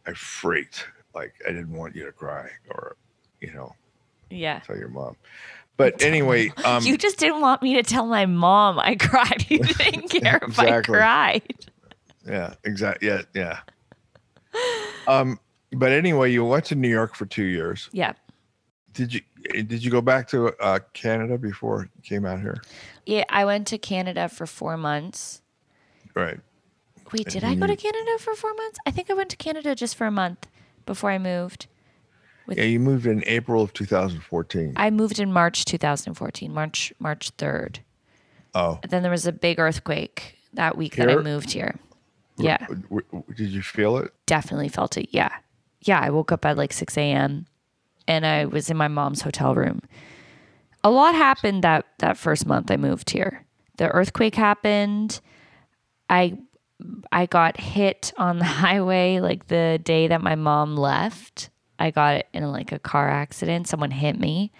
[0.06, 0.86] I freaked.
[1.14, 2.96] Like I didn't want you to cry, or
[3.40, 3.74] you know,
[4.30, 4.58] Yeah.
[4.60, 5.16] tell your mom.
[5.76, 9.46] But anyway, um, you just didn't want me to tell my mom I cried.
[9.50, 11.42] You didn't care if I cried.
[12.26, 13.06] yeah, exactly.
[13.08, 13.58] Yeah, yeah.
[15.06, 15.38] Um,
[15.72, 17.88] but anyway, you went to New York for two years.
[17.92, 18.12] Yeah.
[18.94, 19.20] Did you?
[19.52, 22.60] Did you go back to uh, Canada before you came out here?
[23.06, 25.40] Yeah, I went to Canada for four months.
[26.14, 26.40] Right.
[27.12, 28.78] Wait, did I go to Canada for four months?
[28.84, 30.46] I think I went to Canada just for a month
[30.84, 31.66] before I moved.
[32.50, 34.74] Yeah, you moved in April of 2014.
[34.76, 37.78] I moved in March 2014, March March 3rd.
[38.54, 41.76] oh, And Then there was a big earthquake that week that I moved here.
[42.38, 44.12] Yeah, W- w- did you feel it?
[44.26, 45.08] definitely felt it.
[45.12, 45.30] Yeah.
[45.82, 47.46] Yeah, I woke up at like 6 a.m.
[48.08, 49.82] and I was in my mom's hotel room.
[50.82, 53.44] A lot happened that that first month I moved here.
[53.76, 55.20] The earthquake happened.
[56.08, 56.38] I
[57.12, 61.50] I got hit on the highway like the day that my mom left.
[61.78, 63.68] I got in like a car accident.
[63.68, 64.50] Someone hit me.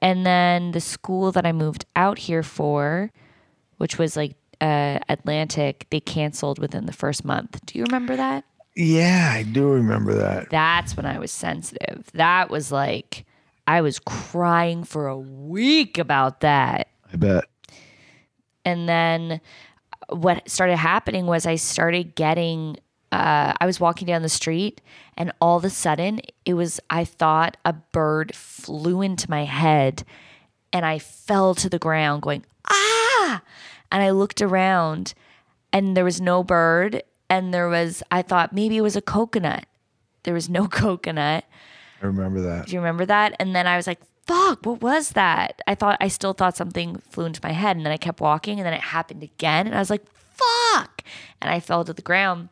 [0.00, 3.10] And then the school that I moved out here for,
[3.78, 7.64] which was like uh, Atlantic, they canceled within the first month.
[7.66, 8.44] Do you remember that?
[8.78, 10.50] Yeah, I do remember that.
[10.50, 12.08] That's when I was sensitive.
[12.14, 13.26] That was like,
[13.66, 16.86] I was crying for a week about that.
[17.12, 17.46] I bet.
[18.64, 19.40] And then
[20.10, 22.76] what started happening was I started getting,
[23.10, 24.80] uh, I was walking down the street
[25.16, 30.04] and all of a sudden it was, I thought a bird flew into my head
[30.72, 33.42] and I fell to the ground going, ah!
[33.90, 35.14] And I looked around
[35.72, 37.02] and there was no bird.
[37.30, 39.66] And there was, I thought maybe it was a coconut.
[40.22, 41.44] There was no coconut.
[42.02, 42.66] I remember that.
[42.66, 43.34] Do you remember that?
[43.38, 45.60] And then I was like, fuck, what was that?
[45.66, 47.76] I thought, I still thought something flew into my head.
[47.76, 49.66] And then I kept walking and then it happened again.
[49.66, 51.02] And I was like, fuck.
[51.40, 52.48] And I fell to the ground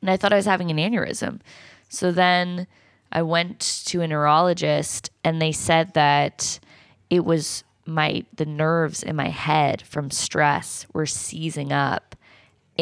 [0.00, 1.40] and I thought I was having an aneurysm.
[1.88, 2.66] So then
[3.10, 6.60] I went to a neurologist and they said that
[7.08, 12.09] it was my, the nerves in my head from stress were seizing up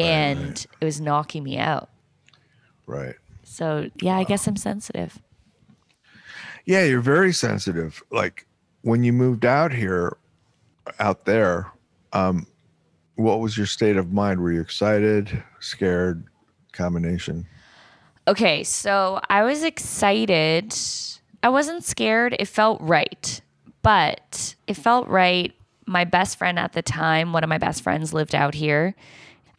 [0.03, 1.89] and it was knocking me out.
[2.85, 3.15] Right.
[3.43, 5.19] So yeah, I guess I'm sensitive.
[6.65, 8.03] Yeah, you're very sensitive.
[8.11, 8.45] Like
[8.81, 10.17] when you moved out here,
[10.99, 11.71] out there,
[12.13, 12.45] um,
[13.15, 14.39] what was your state of mind?
[14.39, 16.23] Were you excited, scared,
[16.71, 17.45] combination?
[18.27, 20.73] Okay, so I was excited.
[21.43, 22.35] I wasn't scared.
[22.39, 23.41] It felt right.
[23.81, 25.53] But it felt right.
[25.85, 28.95] My best friend at the time, one of my best friends lived out here.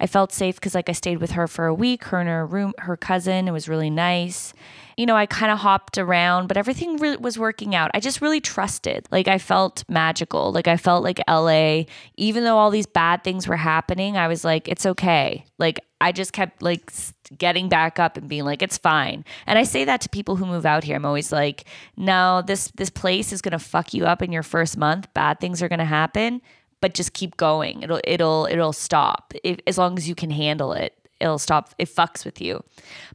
[0.01, 2.47] I felt safe because like I stayed with her for a week, her and her
[2.47, 3.47] room, her cousin.
[3.47, 4.55] It was really nice.
[4.97, 7.91] You know, I kind of hopped around, but everything was working out.
[7.95, 9.07] I just really trusted.
[9.11, 10.53] Like I felt magical.
[10.53, 11.85] Like I felt like LA,
[12.17, 15.45] even though all these bad things were happening, I was like, it's okay.
[15.59, 16.91] Like I just kept like
[17.37, 19.25] getting back up and being like, it's fine.
[19.47, 20.97] And I say that to people who move out here.
[20.97, 21.65] I'm always like,
[21.97, 25.13] no, this this place is gonna fuck you up in your first month.
[25.15, 26.41] Bad things are gonna happen,
[26.81, 27.83] but just keep going.
[27.83, 30.97] It'll it'll it'll stop if, as long as you can handle it.
[31.21, 31.75] It'll stop.
[31.79, 32.65] It fucks with you.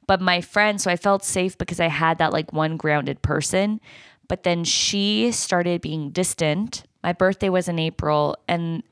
[0.05, 3.81] But my friend, so I felt safe because I had that like one grounded person.
[4.27, 6.83] But then she started being distant.
[7.03, 8.83] My birthday was in April, and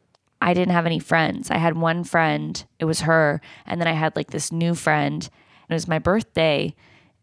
[0.41, 1.49] I didn't have any friends.
[1.49, 5.23] I had one friend, it was her, and then I had like this new friend.
[5.23, 6.75] And it was my birthday,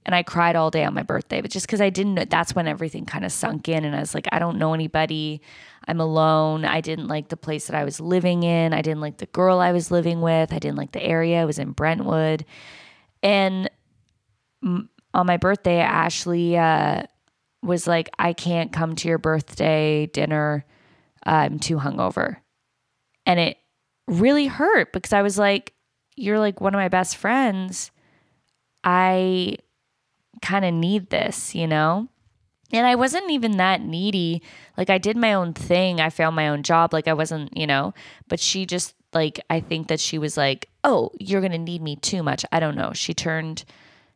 [0.06, 2.54] And I cried all day on my birthday, but just because I didn't know, that's
[2.54, 3.84] when everything kind of sunk in.
[3.84, 5.42] And I was like, I don't know anybody.
[5.88, 6.64] I'm alone.
[6.64, 8.72] I didn't like the place that I was living in.
[8.72, 10.52] I didn't like the girl I was living with.
[10.52, 11.40] I didn't like the area.
[11.40, 12.44] I was in Brentwood.
[13.22, 13.70] And
[14.62, 14.88] on
[15.26, 17.04] my birthday, Ashley uh,
[17.62, 20.64] was like, I can't come to your birthday dinner.
[21.24, 22.36] I'm too hungover.
[23.26, 23.58] And it
[24.06, 25.74] really hurt because I was like,
[26.16, 27.90] You're like one of my best friends.
[28.84, 29.56] I
[30.42, 32.08] kind of need this, you know?
[32.72, 34.42] And I wasn't even that needy.
[34.76, 36.00] Like I did my own thing.
[36.00, 36.92] I found my own job.
[36.92, 37.94] Like I wasn't, you know,
[38.28, 41.83] but she just like I think that she was like, "Oh, you're going to need
[41.83, 42.92] me too much." I don't know.
[42.92, 43.64] She turned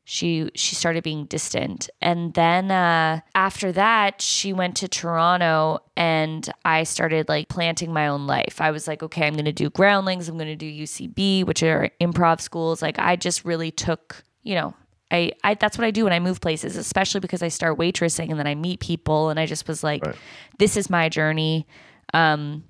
[0.04, 1.88] she she started being distant.
[2.00, 8.08] And then uh after that, she went to Toronto and I started like planting my
[8.08, 8.60] own life.
[8.60, 10.28] I was like, "Okay, I'm going to do Groundlings.
[10.28, 14.54] I'm going to do UCB, which are improv schools." Like I just really took, you
[14.54, 14.74] know,
[15.10, 18.30] I, I that's what I do when I move places, especially because I start waitressing
[18.30, 20.16] and then I meet people and I just was like, Right.
[20.58, 21.66] this is my journey.
[22.12, 22.64] Um,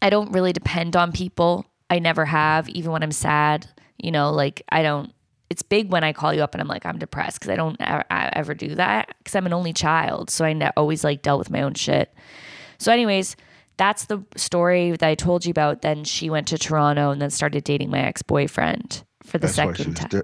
[0.00, 1.66] I don't really depend on people.
[1.90, 3.66] I never have, even when I'm sad.
[3.98, 5.12] You know, like I don't.
[5.50, 7.76] It's big when I call you up and I'm like I'm depressed because I don't
[7.78, 11.20] ever, I ever do that because I'm an only child, so I ne- always like
[11.22, 12.12] dealt with my own shit.
[12.78, 13.36] So, anyways,
[13.76, 15.82] that's the story that I told you about.
[15.82, 19.54] Then she went to Toronto and then started dating my ex boyfriend for the That's
[19.56, 20.08] second time.
[20.08, 20.22] di-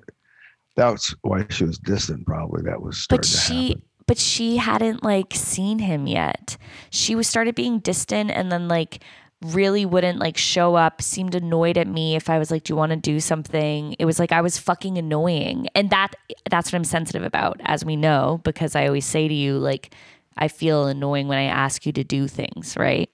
[0.78, 2.24] that's why she was distant.
[2.24, 6.56] Probably that was but she but she hadn't like seen him yet.
[6.90, 9.02] She was started being distant and then like
[9.42, 12.76] really wouldn't like show up seemed annoyed at me if i was like do you
[12.76, 13.94] want to do something?
[13.98, 15.68] It was like i was fucking annoying.
[15.74, 16.14] And that
[16.48, 19.94] that's what i'm sensitive about as we know because i always say to you like
[20.36, 23.10] i feel annoying when i ask you to do things right?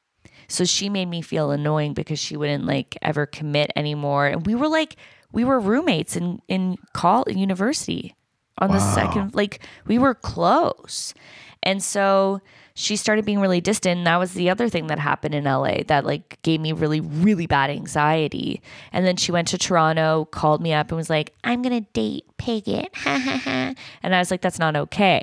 [0.48, 4.26] So she made me feel annoying because she wouldn't like ever commit anymore.
[4.26, 4.96] And we were like
[5.34, 8.14] we were roommates in in call university
[8.58, 11.12] on the second like we were close.
[11.62, 12.40] And so
[12.74, 13.98] she started being really distant.
[13.98, 17.00] And that was the other thing that happened in LA that like gave me really
[17.00, 18.62] really bad anxiety.
[18.92, 21.90] And then she went to Toronto called me up and was like I'm going to
[21.92, 22.94] date Piggott.
[22.96, 25.22] Ha ha ha and I was like that's not okay.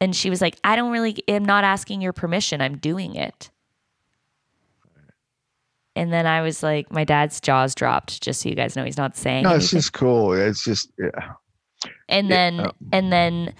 [0.00, 2.60] And she was like I don't really am not asking your permission.
[2.62, 3.50] I'm doing it
[5.96, 8.96] and then I was like my dad's jaws dropped just so you guys know he's
[8.96, 10.32] not saying No, anything it's just cool.
[10.32, 11.32] It's just yeah.
[12.08, 13.54] and then uh, and then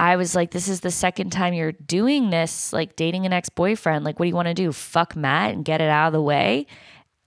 [0.00, 3.50] I was like, this is the second time you're doing this, like dating an ex
[3.50, 4.02] boyfriend.
[4.02, 4.72] Like, what do you want to do?
[4.72, 6.66] Fuck Matt and get it out of the way?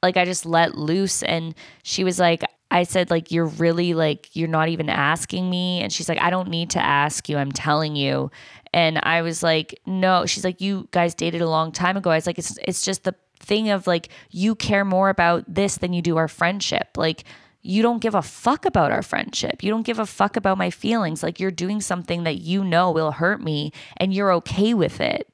[0.02, 1.22] Like, I just let loose.
[1.22, 5.82] And she was like, I said, like, you're really like, you're not even asking me.
[5.82, 7.38] And she's like, I don't need to ask you.
[7.38, 8.32] I'm telling you.
[8.74, 10.26] And I was like, no.
[10.26, 12.10] She's like, you guys dated a long time ago.
[12.10, 15.78] I was like, it's it's just the thing of like, you care more about this
[15.78, 16.90] than you do our friendship.
[16.98, 17.24] Like,
[17.62, 19.64] you don't give a fuck about our friendship.
[19.64, 21.24] You don't give a fuck about my feelings.
[21.24, 25.30] Like you're doing something that you know will hurt me and you're okay with it.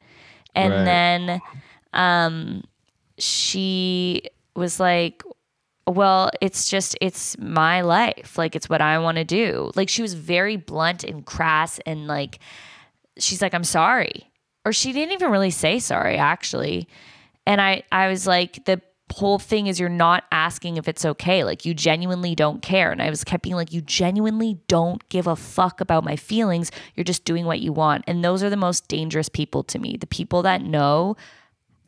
[0.54, 0.86] And Right.
[0.86, 1.42] then
[1.94, 2.64] um
[3.18, 4.22] she
[4.56, 5.24] was like
[5.88, 8.38] well, it's just it's my life.
[8.38, 9.72] Like it's what I want to do.
[9.76, 12.38] Like she was very blunt and crass and like
[13.18, 14.30] she's like I'm sorry.
[14.66, 16.88] Or she didn't even really say sorry actually.
[17.50, 18.80] And I I was like the
[19.12, 21.44] whole thing is you're not asking if it's okay.
[21.44, 22.92] Like you genuinely don't care.
[22.92, 26.72] And I was kept being like, you genuinely don't give a fuck about my feelings.
[26.96, 28.04] You're just doing what you want.
[28.06, 29.98] And those are the most dangerous people to me.
[29.98, 31.18] The people that know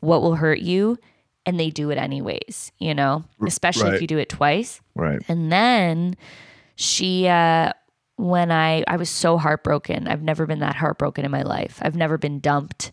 [0.00, 0.98] what will hurt you
[1.46, 4.80] and they do it anyways, you know, especially if you do it twice.
[4.96, 5.22] Right.
[5.28, 6.16] And then
[6.74, 7.72] she, uh,
[8.16, 10.08] when I, I was so heartbroken.
[10.08, 11.78] I've never been that heartbroken in my life.
[11.82, 12.90] I've never been dumped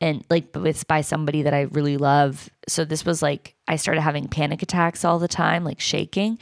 [0.00, 2.48] and like with by somebody that I really love.
[2.68, 6.38] So this was like I started having panic attacks all the time, like shaking.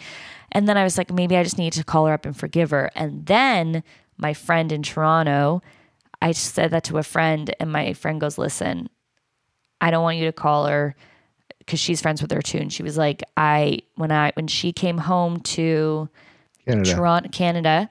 [0.53, 2.71] And then I was like, maybe I just need to call her up and forgive
[2.71, 2.91] her.
[2.95, 3.83] And then
[4.17, 5.63] my friend in Toronto,
[6.21, 8.89] I said that to a friend, and my friend goes, Listen,
[9.81, 10.97] I don't want you to call her
[11.59, 12.59] because she's friends with her too.
[12.59, 16.09] And she was like, I when I when she came home to
[16.67, 16.95] Canada.
[16.95, 17.91] Toronto, Canada.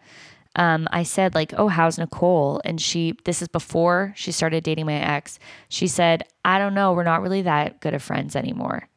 [0.58, 4.88] Um, I said like, "Oh, how's Nicole?" And she, this is before she started dating
[4.88, 5.40] my ex.
[5.70, 6.94] She said, "I don't know.
[6.94, 8.90] We're not really that good of friends anymore."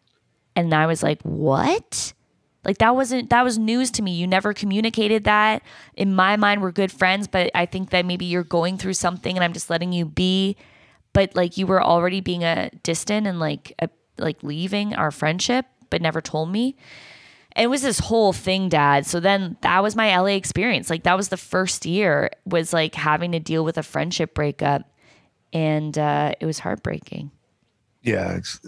[0.56, 2.14] And I was like, "What?"
[2.64, 4.12] Like that wasn't that was news to me.
[4.12, 5.62] You never communicated that.
[5.94, 9.36] In my mind, we're good friends, but I think that maybe you're going through something,
[9.36, 10.56] and I'm just letting you be.
[11.12, 13.88] But like you were already being a distant and like a,
[14.18, 16.76] like leaving our friendship, but never told me
[17.56, 21.16] it was this whole thing dad so then that was my la experience like that
[21.16, 24.82] was the first year was like having to deal with a friendship breakup
[25.52, 27.30] and uh, it was heartbreaking
[28.02, 28.60] Yeah, it's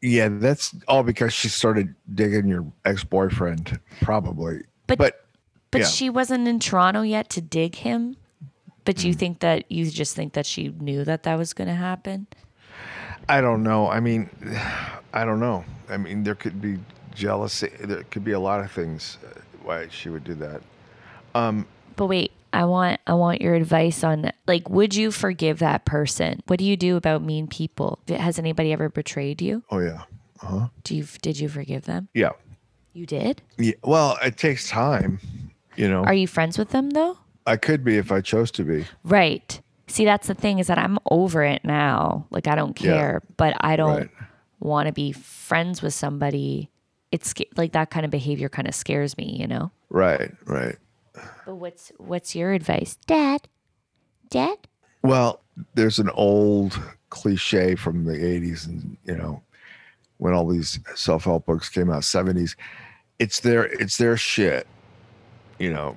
[0.00, 4.62] yeah, that's all because she started digging your ex boyfriend, probably.
[4.88, 5.18] But- but
[5.70, 5.86] But Yeah.
[5.86, 8.16] she wasn't in Toronto yet to dig him.
[8.84, 9.04] But Mm.
[9.04, 12.26] you think that you just think that she knew that that was going to happen?
[13.28, 13.88] I don't know.
[13.88, 14.28] I mean,
[15.14, 15.64] I don't know.
[15.88, 16.78] I mean, there could be
[17.14, 17.70] jealousy.
[17.80, 20.62] There could be a lot of things uh, why she would do that.
[21.96, 26.42] But wait, I want I want your advice on like would you forgive that person?
[26.46, 27.98] What do you do about mean people?
[28.08, 29.62] Has anybody ever betrayed you?
[29.70, 30.02] Oh yeah.
[30.42, 30.68] Uh-huh.
[30.84, 32.08] Do you did you forgive them?
[32.14, 32.30] Yeah.
[32.92, 33.40] You did?
[33.58, 33.74] Yeah.
[33.82, 35.18] Well, it takes time.
[35.76, 37.16] You know, Are you friends with them though?
[37.46, 38.84] I could be if I chose to be.
[39.04, 39.60] Right.
[39.86, 42.26] See, that's the thing is that I'm over it now.
[42.30, 42.92] Like I don't Yeah.
[42.92, 44.10] care, but I don't Right.
[44.60, 46.70] want to be friends with somebody.
[47.12, 49.70] It's like that kind of behavior kind of scares me, you know.
[49.90, 50.32] Right.
[50.46, 50.76] Right.
[51.46, 52.96] But what's what's your advice?
[53.06, 53.48] Dad?
[54.30, 54.56] Dad?
[55.02, 55.42] Well,
[55.74, 59.42] there's an old cliche from the 80s and, you know,
[60.16, 62.54] when all these self-help books came out 70s,
[63.18, 64.66] it's their it's their shit.
[65.58, 65.96] You know,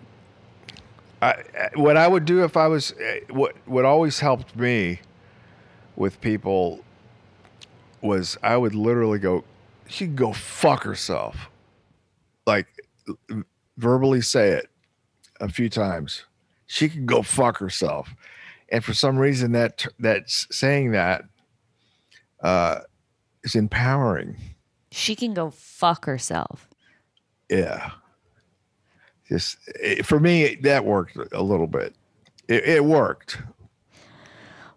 [1.21, 1.35] I
[1.75, 4.99] what I would do if I was eh, what what always helped me
[5.95, 6.83] with people
[8.01, 9.43] was I would literally go
[9.87, 11.49] she can go fuck herself.
[12.45, 12.67] Like
[13.77, 14.69] verbally say it
[15.39, 16.25] a few times.
[16.67, 18.13] She can go fuck herself
[18.69, 21.23] and for some reason that that's saying that
[22.41, 22.79] uh
[23.43, 24.35] is empowering
[24.91, 26.67] She can go fuck herself.
[27.49, 27.91] yeah
[29.27, 31.95] just it, for me that worked a little bit
[32.47, 33.37] it, it worked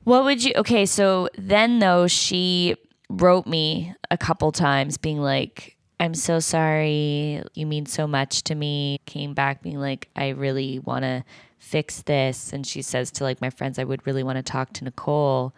[0.05, 2.77] What would you Okay, so then though she
[3.09, 7.43] wrote me a couple times being like I'm so sorry.
[7.55, 9.01] You mean so much to me.
[9.07, 11.25] Came back being like I really want to
[11.59, 14.73] fix this and she says to like my friends I would really want to talk
[14.75, 15.55] to Nicole.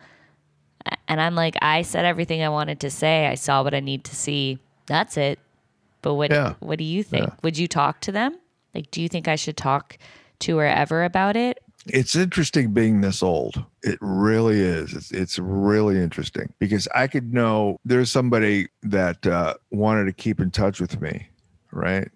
[1.09, 3.27] And I'm like I said everything I wanted to say.
[3.27, 4.59] I saw what I need to see.
[4.87, 5.39] That's it.
[6.03, 6.55] But what Yeah.
[6.61, 7.31] what do you think?
[7.43, 8.37] Would you talk to them?
[8.75, 9.99] Like do you think I should talk
[10.41, 11.63] to her ever about it?
[11.87, 13.65] It's interesting being this old.
[13.83, 14.93] It really is.
[14.93, 20.41] It's, it's really interesting because i could know there's somebody that uh, wanted to keep
[20.41, 21.27] in touch with me
[21.73, 22.09] right?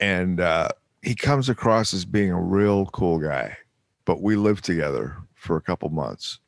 [0.00, 0.68] And uh,
[1.02, 3.56] he comes across as being a real cool guy
[4.04, 6.40] but we lived together for a couple months.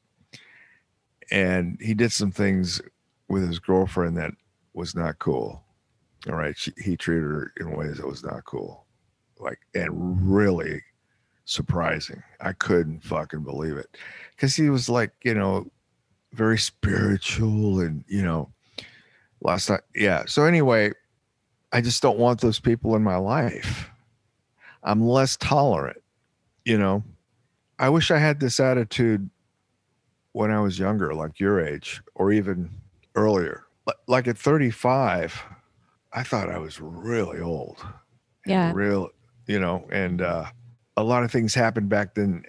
[1.30, 2.80] And he did some things
[3.28, 4.32] with his girlfriend that
[4.74, 5.62] was not cool
[6.28, 6.56] all right?
[6.56, 8.86] She, he treated her in ways that was not cool
[9.38, 9.90] like and
[10.32, 10.82] really
[11.44, 12.22] surprising.
[12.40, 13.96] I couldn't fucking believe it
[14.34, 15.70] because he was like, you know,
[16.32, 18.50] very spiritual and, you know,
[19.40, 19.82] last night.
[19.94, 20.24] Yeah.
[20.26, 20.92] So, anyway,
[21.72, 23.88] I just don't want those people in my life.
[24.82, 26.02] I'm less tolerant,
[26.64, 27.02] you know.
[27.78, 29.28] I wish I had this attitude
[30.32, 32.70] when I was younger, like your age or even
[33.14, 33.64] earlier.
[33.86, 35.42] Li- Like at 35,
[36.12, 37.84] I thought I was really old
[38.46, 38.72] Yeah.
[38.74, 39.10] real
[39.46, 40.46] you know and uh
[40.96, 42.42] a lot of things happened back then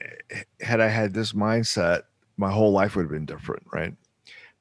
[0.62, 2.04] had i had this mindset
[2.38, 3.93] my whole life would have been different right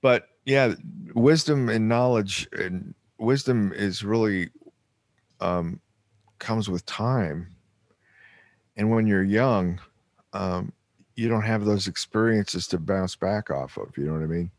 [0.00, 0.74] but yeah
[1.14, 4.50] wisdom and knowledge and wisdom is really
[5.40, 5.80] um
[6.38, 7.54] comes with time
[8.76, 9.80] and when you're young
[10.32, 10.72] um
[11.16, 14.50] you don't have those experiences to bounce back off of you know what i mean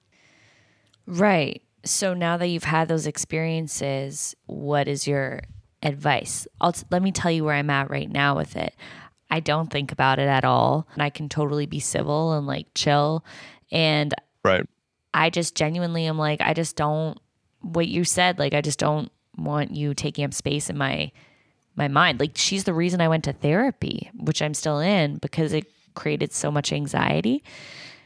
[1.08, 1.62] Right.
[1.84, 5.42] So now that you've had those experiences, what is your
[5.84, 6.48] advice?
[6.60, 8.76] I'll t- let me tell you where I'm at right now with it.
[9.30, 12.68] I don't think about it at all, and I can totally be civil and like
[12.76, 13.26] chill.
[13.72, 14.14] And
[14.44, 14.66] right
[15.16, 17.18] I just genuinely am like, I just don't
[17.62, 18.38] what you said.
[18.38, 21.12] Like, I just don't want you taking up space in my
[21.78, 22.20] my mind.
[22.20, 26.34] Like, she's the reason I went to therapy, which I'm still in because it created
[26.34, 27.44] so much anxiety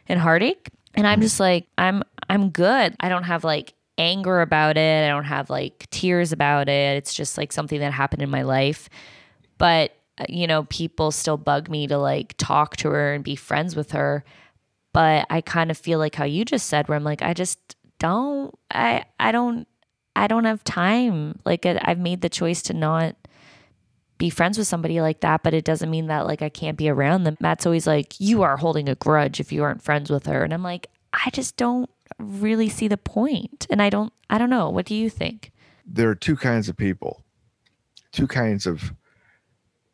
[0.07, 0.70] and heartache.
[0.93, 2.95] And I'm just like, I'm I'm good.
[2.99, 5.05] I don't have like anger about it.
[5.05, 6.97] I don't have like tears about it.
[6.97, 8.88] It's just like something that happened in my life.
[9.57, 13.36] But Uh, you know, people still bug me to like talk to her and be
[13.36, 14.24] friends with her.
[14.93, 17.76] But I kind of feel like how you just said where I'm like I just
[17.99, 19.67] don't I I don't
[20.15, 21.39] I don't have time.
[21.45, 23.15] Like I, I've made the choice to not
[24.17, 26.89] be friends with somebody like that but it doesn't mean that like I can't be
[26.89, 27.38] around them.
[27.39, 30.43] Matt's always like you are holding a grudge if you aren't friends with her.
[30.43, 33.67] And I'm like I just don't really see the point.
[33.70, 34.70] And I don't I don't know.
[34.70, 35.51] What do you think?
[35.86, 37.24] There are two kinds of people.
[38.11, 38.93] Two kinds of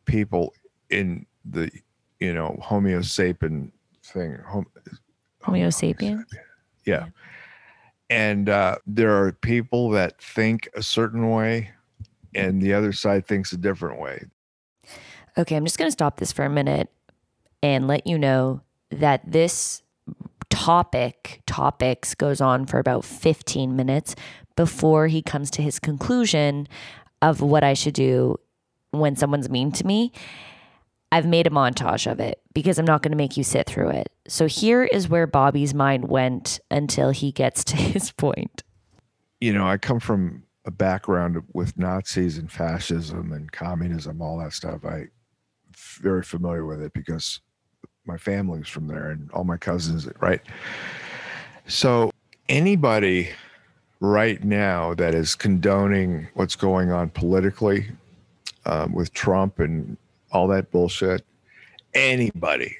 [0.06, 0.54] people
[0.90, 1.70] in the
[2.20, 3.70] you know homo sapien
[4.02, 4.66] thing hom-
[5.42, 6.24] Homo sapien
[6.86, 7.06] yeah.
[8.08, 11.72] And uh, there are people that think a certain way
[12.34, 14.24] and the other side thinks a different way.
[15.36, 16.88] Okay, I'm just going to stop this for a minute
[17.62, 19.82] and let you know that this
[20.48, 24.14] topic topics goes on for about 15 minutes
[24.54, 26.68] before he comes to his conclusion
[27.20, 28.38] of what I should do
[29.00, 30.12] when someone's mean to me,
[31.12, 33.90] I've made a montage of it because I'm not going to make you sit through
[33.90, 34.10] it.
[34.26, 38.62] So here is where Bobby's mind went until he gets to his point.
[39.40, 44.52] You know, I come from a background with Nazis and fascism and communism, all that
[44.52, 44.84] stuff.
[44.84, 45.06] I
[46.00, 47.40] very familiar with it because
[48.06, 50.40] my family's from there and all my cousins, right?
[51.66, 52.10] So
[52.48, 53.30] anybody
[54.00, 57.88] right now that is condoning what's going on politically
[58.66, 59.96] um, with Trump and
[60.32, 61.24] all that bullshit,
[61.94, 62.76] anybody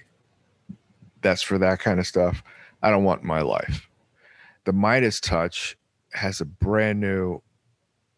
[1.23, 2.43] that's for that kind of stuff,
[2.83, 3.89] I don't want in my life.
[4.65, 5.77] The MeidasTouch
[6.13, 7.41] has a brand new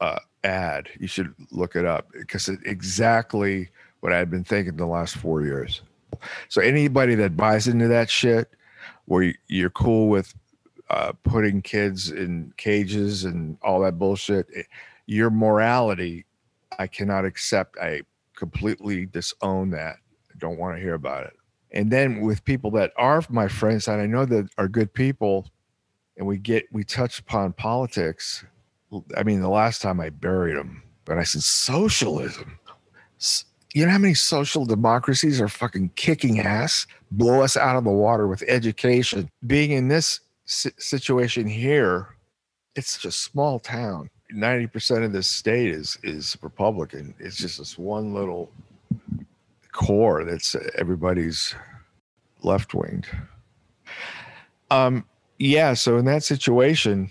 [0.00, 0.88] uh, ad.
[0.98, 3.68] You should look it up because it's exactly
[4.00, 5.82] what I've been thinking the last four years.
[6.48, 8.48] So anybody that buys into that shit,
[9.04, 10.34] where you're cool with
[10.90, 14.48] uh, putting kids in cages and all that bullshit,
[15.06, 16.24] your morality,
[16.78, 17.76] I cannot accept.
[17.78, 18.02] I
[18.36, 19.96] completely disown that.
[20.30, 21.34] I don't want to hear about it.
[21.72, 25.50] And then with people that are my friends that I know that are good people,
[26.16, 28.44] and we get we touch upon politics.
[29.16, 32.58] I mean, the last time I buried them, but I said socialism.
[33.74, 37.90] You know how many social democracies are fucking kicking ass, blow us out of the
[37.90, 39.30] water with education.
[39.46, 42.16] Being in this situation here,
[42.74, 44.08] it's just a small town.
[44.34, 47.14] 90% of this state is is Republican.
[47.18, 48.50] It's just this one little
[49.72, 51.54] core that's everybody's
[52.42, 53.06] left winged.
[54.70, 55.04] Um,
[55.38, 57.10] yeah, so in that situation,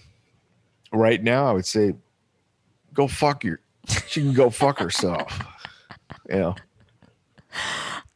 [0.92, 1.96] right now, I would say,
[2.94, 3.60] go fuck your.
[4.08, 5.44] She can go fuck herself.
[6.30, 6.56] You know.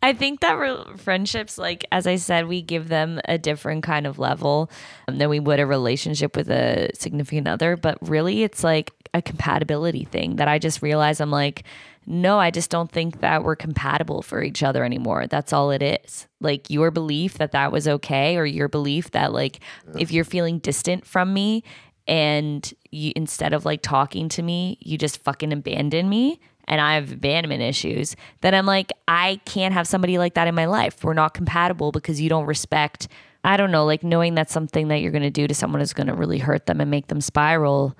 [0.03, 4.07] I think that re- friendships, like as I said, we give them a different kind
[4.07, 4.71] of level
[5.07, 7.77] um, than we would a relationship with a significant other.
[7.77, 11.63] But really, it's like a compatibility thing that I just realize I'm like,
[12.07, 15.27] no, I just don't think that we're compatible for each other anymore.
[15.27, 16.27] That's all it is.
[16.39, 19.59] Like your belief that that was okay, or your belief that, like,
[19.99, 21.63] if you're feeling distant from me
[22.07, 26.95] and you, instead of like talking to me, you just fucking abandon me and I
[26.95, 31.03] have abandonment issues, then I'm like, I can't have somebody like that in my life.
[31.03, 33.07] We're not compatible because you don't respect,
[33.43, 35.93] I don't know, like knowing that something that you're going to do to someone is
[35.93, 37.97] going to really hurt them and make them spiral.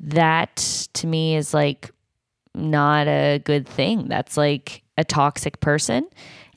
[0.00, 0.56] That
[0.94, 1.90] to me is like
[2.54, 4.08] not a good thing.
[4.08, 6.08] That's like a toxic person.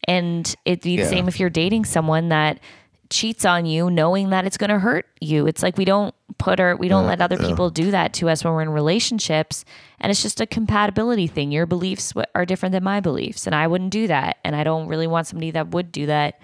[0.07, 1.09] And it'd be the Yeah.
[1.09, 2.59] same if you're dating someone that
[3.11, 5.45] cheats on you knowing that it's going to hurt you.
[5.45, 8.43] It's like we don't put our we don't let other people do that to us
[8.43, 9.63] when we're in relationships
[9.99, 11.51] and it's just a compatibility thing.
[11.51, 14.87] Your beliefs are different than my beliefs and I wouldn't do that and I don't
[14.87, 16.39] really want somebody that would do that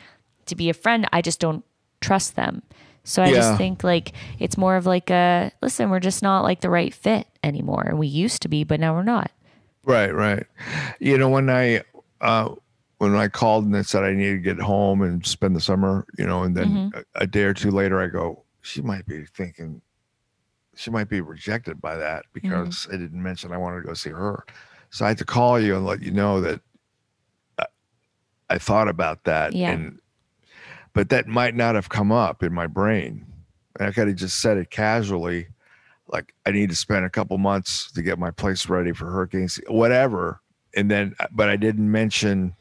[0.45, 1.07] to be a friend.
[1.11, 1.63] I just don't
[2.01, 2.61] trust them.
[3.03, 3.35] So I Yeah.
[3.35, 6.93] just think like it's more of like a listen, we're just not like the right
[6.93, 7.83] fit anymore.
[7.87, 9.31] And we used to be, but now we're not.
[9.83, 10.45] Right, right.
[10.99, 11.83] You know, when I
[12.19, 12.49] uh
[12.97, 16.05] when I called and they said I needed to get home and spend the summer,
[16.17, 16.99] you know, and then mm-hmm.
[17.15, 19.81] a, a day or two later I go, she might be thinking
[20.75, 22.49] she might be rejected by that mm-hmm.
[22.49, 24.45] because I didn't mention I wanted to go see her.
[24.89, 26.61] So I had to call you and let you know that
[27.57, 27.65] I,
[28.49, 29.71] I thought about that Yeah.
[29.71, 29.99] and
[30.93, 33.25] but that might not have come up in my brain.
[33.77, 35.47] And I could have just said it casually
[36.07, 39.59] like I need to spend a couple months to get my place ready for hurricanes,
[39.67, 40.41] whatever.
[40.75, 42.55] And then, but I didn't mention,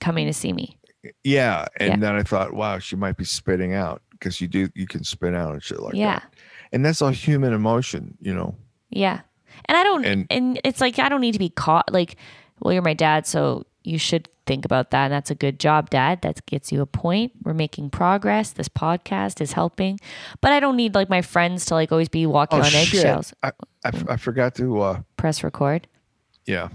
[0.00, 0.76] Coming to see me.
[1.24, 1.66] yeah.
[1.78, 1.96] And Yeah.
[1.96, 5.34] then I thought, wow, she might be spitting out because you do, you can spit
[5.34, 6.20] out and shit like yeah.
[6.20, 6.34] that.
[6.72, 8.54] And that's all human emotion, you know?
[8.90, 9.20] Yeah.
[9.66, 11.92] And I don't, and, And- it's like, I don't need to be caught.
[11.92, 12.16] Like,
[12.60, 15.04] well, you're my dad, so you should think about that.
[15.04, 16.20] And that's a good job, dad.
[16.22, 17.32] That gets you a point.
[17.42, 18.50] We're making progress.
[18.52, 19.98] This podcast is helping.
[20.42, 23.32] But I don't need like my friends to like always be walking Oh, on eggshells.
[23.42, 23.48] I,
[23.84, 25.86] I, f- I forgot to, uh, Press record.
[26.46, 26.68] yeah.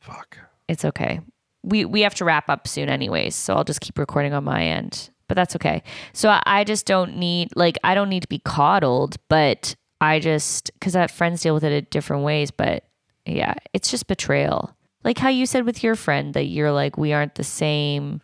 [0.00, 0.38] Fuck.
[0.68, 1.20] It's okay.
[1.62, 4.62] We we have to wrap up soon anyways, so I'll just keep recording on my
[4.62, 5.10] end.
[5.28, 5.82] But that's okay.
[6.12, 10.20] So I, I just don't need like I don't need to be coddled, but I
[10.20, 12.50] just because I friends deal with it in different ways.
[12.50, 12.84] But
[13.26, 14.74] yeah, it's just betrayal.
[15.04, 18.20] Like how you said with your friend that you're like we aren't the same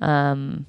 [0.00, 0.66] um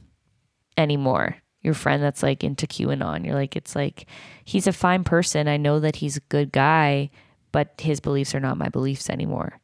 [0.78, 1.38] anymore.
[1.62, 3.26] Your friend that's like into QAnon.
[3.26, 4.06] You're like it's like
[4.44, 5.48] he's a fine person.
[5.48, 7.10] I know that he's a good guy,
[7.52, 9.60] but his beliefs are not my beliefs anymore.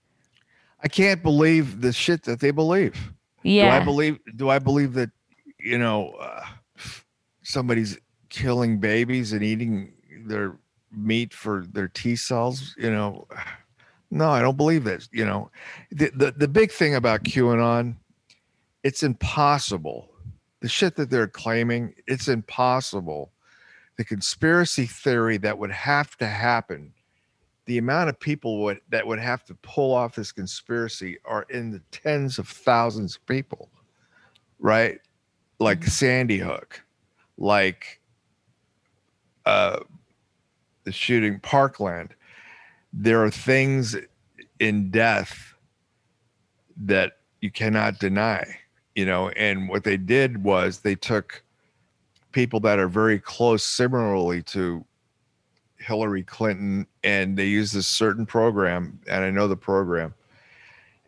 [0.83, 2.95] I can't believe the shit that they believe.
[3.43, 3.77] Yeah.
[3.77, 5.09] Do I believe, do I believe that,
[5.59, 6.45] you know, uh,
[7.43, 7.97] somebody's
[8.29, 9.93] killing babies and eating
[10.25, 10.57] their
[10.91, 13.27] meat for their T cells, you know?
[14.09, 15.07] No, I don't believe that.
[15.11, 15.51] You know,
[15.91, 17.95] the, the, the big thing about QAnon,
[18.83, 20.09] it's impossible.
[20.59, 23.31] The shit that they're claiming, it's impossible.
[23.97, 26.93] The conspiracy theory that would have to happen
[27.65, 31.71] the amount of people would that would have to pull off this conspiracy are in
[31.71, 33.69] the tens of thousands of people,
[34.59, 34.99] right?
[35.59, 36.81] Like Sandy Hook,
[37.37, 38.01] like
[39.45, 39.79] uh,
[40.83, 42.15] the shooting Parkland.
[42.93, 43.95] There are things
[44.59, 45.53] in death
[46.77, 48.45] that you cannot deny,
[48.95, 49.29] you know.
[49.29, 51.43] And what they did was they took
[52.31, 54.85] people that are very close, similarly to
[55.81, 60.13] Hillary Clinton, and they used this certain program, and I know the program,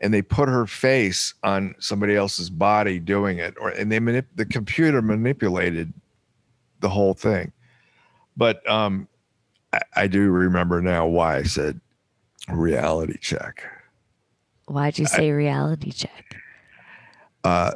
[0.02, 4.26] and they put her face on somebody else's body doing it, or and they manip-
[4.36, 5.94] the computer manipulated
[6.80, 7.52] the whole thing.
[8.36, 9.08] But um,
[9.72, 11.80] I, I do remember now why I said
[12.50, 13.64] reality check.
[14.66, 16.36] Why'd you say reality check?
[17.44, 17.74] Uh,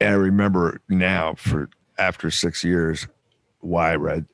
[0.00, 3.06] and I remember now for after six years
[3.60, 4.26] why I read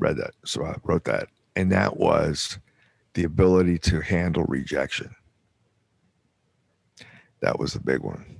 [0.00, 0.32] read that.
[0.44, 2.58] So I wrote that, and that was
[3.14, 5.14] the ability to handle rejection.
[7.40, 8.38] That was the big one.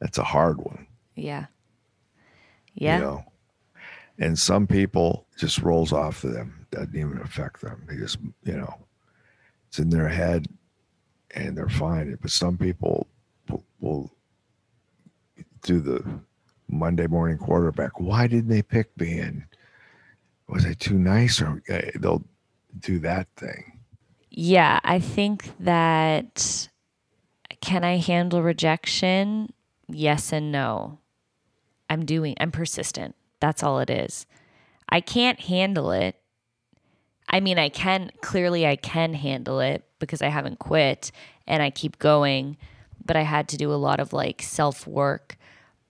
[0.00, 0.86] That's a hard one.
[1.14, 1.46] Yeah.
[2.74, 2.96] Yeah.
[2.96, 3.24] You know?
[4.18, 6.66] And some people just rolls off of them.
[6.70, 7.84] Doesn't even affect them.
[7.88, 8.86] They just, you know,
[9.68, 10.46] it's in their head
[11.32, 12.16] and they're fine.
[12.20, 13.08] But some people
[13.48, 14.12] will, will
[15.62, 16.04] do the
[16.68, 17.98] Monday morning quarterback.
[17.98, 19.18] Why didn't they pick me?
[19.18, 19.44] And
[20.48, 21.40] was I too nice?
[21.40, 22.24] Or uh, they'll
[22.78, 23.80] do that thing.
[24.30, 26.68] Yeah, I think that
[27.60, 29.52] can I handle rejection?
[29.88, 30.98] Yes and no.
[31.88, 33.14] I'm doing, I'm persistent.
[33.40, 34.26] That's all it is.
[34.88, 36.16] I can't handle it.
[37.28, 41.10] I mean, I can, clearly, I can handle it because I haven't quit
[41.46, 42.56] and I keep going,
[43.04, 45.36] but I had to do a lot of like self work.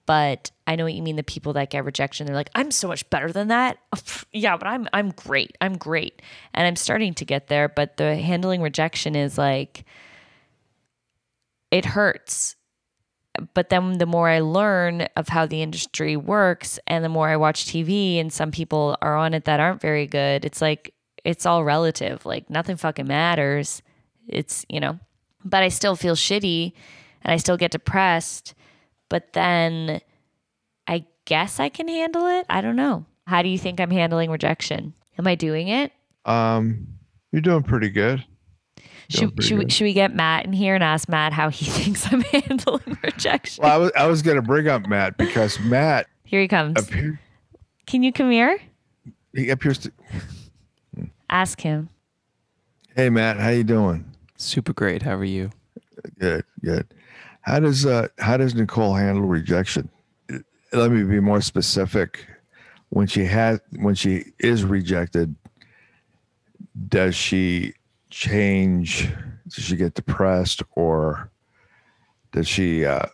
[0.07, 1.17] But I know what you mean.
[1.17, 3.79] The people that get rejection, they're like, "I'm so much better than that."
[4.33, 5.57] yeah, but I'm I'm great.
[5.61, 6.21] I'm great,
[6.53, 7.69] and I'm starting to get there.
[7.69, 9.85] But the handling rejection is like,
[11.71, 12.57] it hurts.
[13.53, 17.37] But then the more I learn of how the industry works, and the more I
[17.37, 20.95] watch TV, and some people are on it that aren't very good, it's like
[21.25, 22.25] it's all relative.
[22.27, 23.83] Like nothing fucking matters.
[24.29, 25.01] It's you know,
[25.45, 26.73] but I still feel shitty,
[27.23, 28.55] and I still get depressed.
[29.15, 30.01] But then
[30.89, 32.47] I guess I can handle it.
[32.51, 33.07] I don't know.
[33.29, 34.93] How do you think I'm handling rejection?
[35.17, 35.93] Am I doing it?
[36.25, 36.89] Um,
[37.31, 38.25] you're doing pretty good.
[38.77, 41.49] Doing Should, pretty should, we, should we get Matt in here and ask Matt how
[41.49, 43.63] he thinks I'm handling rejection?
[43.63, 46.77] Well, I was I was gonna bring up Matt because Matt Here he comes.
[46.77, 47.21] appear,
[47.87, 48.59] Can you come here?
[49.33, 49.93] he appears to.
[51.31, 51.89] Ask him.
[52.97, 54.11] Hey Matt, how you doing?
[54.39, 55.03] Super great.
[55.03, 55.51] How are you?
[56.19, 56.93] Good, good.
[57.45, 59.91] How does uh how does Nicole handle rejection?
[60.73, 62.27] Let me be more specific.
[62.89, 65.35] When she has when she is rejected,
[66.89, 67.75] does she
[68.11, 69.11] change?
[69.47, 71.31] Does she get depressed or
[72.33, 73.07] does she uh,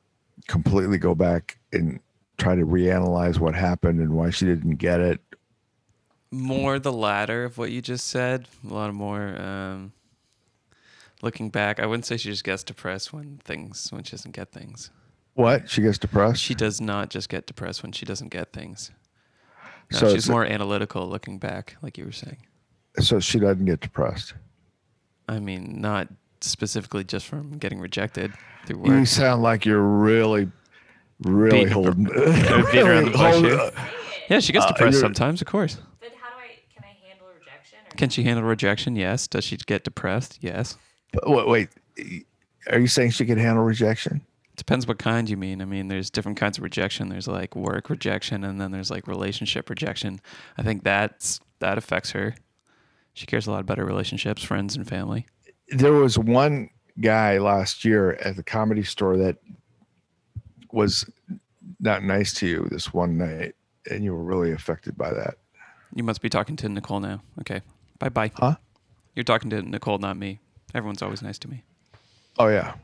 [0.46, 1.98] completely go back and
[2.38, 5.20] try to reanalyze what happened and why she didn't get it?
[6.30, 8.46] More the latter of what you just said.
[8.68, 9.92] A lot more um,
[11.22, 11.80] looking back.
[11.80, 14.90] I wouldn't say she just gets depressed when things when she doesn't get things.
[15.34, 15.68] What?
[15.70, 16.42] She gets depressed?
[16.42, 18.90] She does not just get depressed when she doesn't get things.
[19.92, 22.38] No, So she's it's- more analytical looking back, like you were saying.
[22.98, 24.34] so she doesn't get depressed.
[25.28, 26.08] I mean, not
[26.40, 28.32] specifically just from getting rejected
[28.66, 30.50] through You sound like you're really,
[31.22, 33.70] really Beating- holding, beating around the bush hold- here.
[34.28, 35.76] Yeah, she gets Uh, depressed you're- sometimes, of course.
[36.00, 37.78] But how do I, can I handle rejection?
[37.96, 38.96] Can she handle rejection?
[38.96, 39.28] Yes.
[39.28, 40.38] Does she get depressed?
[40.40, 40.76] Yes.
[41.26, 41.68] Wait, wait,
[42.70, 44.20] are you saying she can handle rejection?
[44.56, 45.62] Depends what kind you mean.
[45.62, 47.08] I mean, there's different kinds of rejection.
[47.08, 50.20] There's like work rejection, and then there's like relationship rejection.
[50.58, 52.34] I think that's that affects her.
[53.14, 55.26] She cares a lot about her relationships, friends, and family.
[55.68, 59.38] There was one guy last year at the comedy store that
[60.72, 61.08] was
[61.80, 63.54] not nice to you this one night,
[63.90, 65.38] and you were really affected by that.
[65.94, 67.22] You must be talking to Nicole now.
[67.40, 67.62] Okay.
[67.98, 68.30] Bye bye.
[68.34, 68.56] Huh?
[69.14, 70.38] You're talking to Nicole, not me.
[70.74, 71.64] Everyone's always nice to me.
[72.38, 72.74] Oh yeah,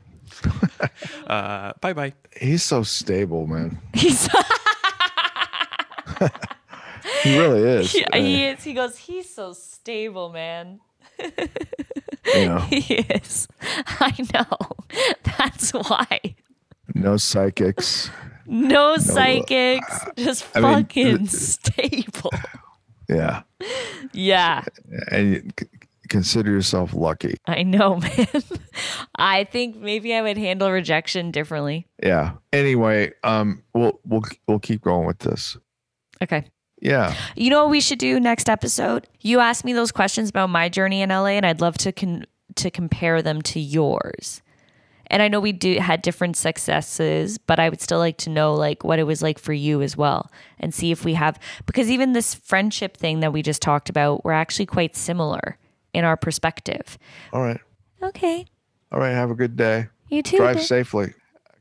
[1.27, 2.13] Uh, bye bye.
[2.39, 3.79] he's so stable, man.
[3.93, 4.27] He's,
[7.23, 7.95] He really is.
[7.95, 8.63] yeah, he is.
[8.63, 10.79] He goes, he's so stable, man.
[11.19, 13.47] You know, He is.
[13.61, 14.75] I know.
[15.23, 16.19] That's why.
[16.93, 18.09] no psychics.
[18.45, 22.31] No psychics, just I mean, fucking th- stable.
[23.09, 23.41] Yeah,
[24.13, 24.63] Yeah,
[25.11, 25.67] and you c-
[26.07, 27.35] consider yourself lucky.
[27.45, 28.27] I know, man.
[29.15, 31.87] I think maybe I would handle rejection differently.
[32.01, 32.33] Yeah.
[32.53, 35.57] Anyway, um, we'll we'll we'll keep going with this.
[36.21, 36.45] Okay.
[36.81, 37.15] Yeah.
[37.35, 39.07] You know what we should do next episode?
[39.21, 42.25] You asked me those questions about my journey in LA, and I'd love to con-
[42.55, 44.41] to compare them to yours.
[45.09, 48.53] And I know we do had different successes, but I would still like to know
[48.53, 50.29] like what it was like for you as well,
[50.59, 54.25] and see if we have because even this friendship thing that we just talked about,
[54.25, 55.57] we're actually quite similar
[55.97, 56.97] in our perspective.
[57.33, 57.59] All right.
[58.03, 58.45] Okay,
[58.91, 59.09] All right.
[59.11, 59.87] Have a good day.
[60.09, 60.37] you too.
[60.37, 61.13] Drive safely.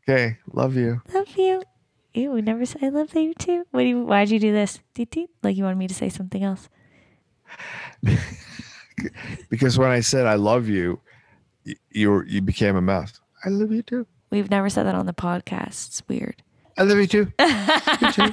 [0.06, 0.36] Okay.
[0.52, 1.00] Love you.
[1.14, 1.62] Love you.
[2.12, 3.64] Ew, we never said I love you too.
[3.70, 4.80] What do you, why'd you do this?
[4.94, 5.30] Deet, deet?
[5.42, 6.68] Like you wanted me to say something else?
[9.50, 11.00] Because when I said I love you,
[11.90, 13.20] you were, you became a mess.
[13.44, 14.06] I love you too.
[14.30, 15.88] We've never said that on the podcast.
[15.88, 16.42] It's weird.
[16.78, 17.32] I love you too.
[17.38, 18.32] You too.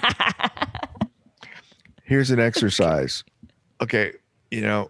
[2.03, 3.23] Here's an exercise.
[3.81, 4.13] Okay,
[4.51, 4.89] you know,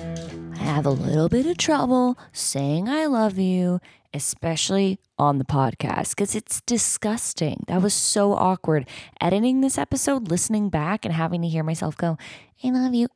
[0.81, 3.79] Have a little bit of trouble saying I love you,
[4.15, 7.63] especially on the podcast, because it's disgusting.
[7.67, 8.89] That was so awkward.
[9.21, 12.17] Editing this episode, listening back, and having to hear myself go,
[12.63, 13.09] I love you.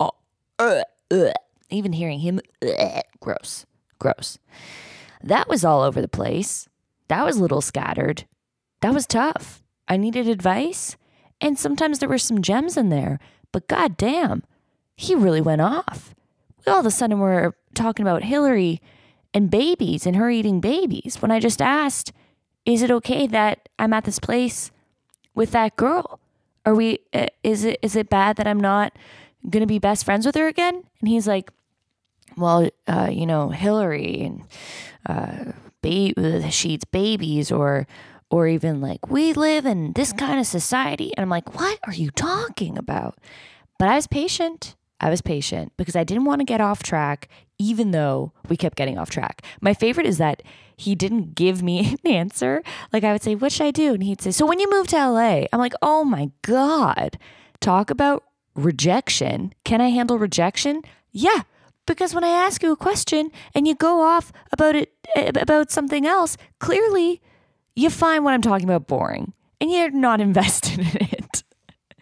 [0.00, 0.10] Oh,
[0.58, 0.82] ugh,
[1.12, 1.32] ugh.
[1.70, 3.66] Even hearing him, ugh, gross,
[4.00, 4.38] gross.
[5.22, 6.68] That was all over the place.
[7.06, 8.24] That was a little scattered.
[8.80, 9.62] That was tough.
[9.86, 10.96] I needed advice.
[11.40, 13.20] And sometimes there were some gems in there,
[13.52, 14.42] but goddamn,
[14.96, 16.12] he really went off.
[16.66, 18.80] All of a sudden we're talking about Hillary
[19.32, 22.12] and babies and her eating babies when I just asked,
[22.64, 24.70] is it okay that I'm at this place
[25.34, 26.20] with that girl?
[26.64, 28.92] Are we, uh, is it, is it bad that I'm not
[29.48, 30.82] going to be best friends with her again?
[31.00, 31.50] And he's like,
[32.36, 34.42] well, uh, you know, Hillary and
[35.06, 35.52] uh,
[35.82, 37.86] ba- she eats babies, or
[38.30, 41.12] or even like we live in this kind of society.
[41.16, 43.18] And I'm like, what are you talking about?
[43.78, 44.75] But I was patient.
[45.00, 47.28] I was patient because I didn't want to get off track,
[47.58, 49.42] even though we kept getting off track.
[49.60, 50.42] My favorite is that
[50.76, 52.62] he didn't give me an answer.
[52.92, 53.94] Like I would say, what should I do?
[53.94, 57.18] And he'd say, so when you move to LA, I'm like, oh my God,
[57.60, 58.24] talk about
[58.54, 59.52] rejection.
[59.64, 60.82] Can I handle rejection?
[61.12, 61.42] Yeah.
[61.86, 64.92] Because when I ask you a question and you go off about it
[65.36, 67.20] about something else, clearly
[67.76, 71.44] you find what I'm talking about boring and you're not invested in it.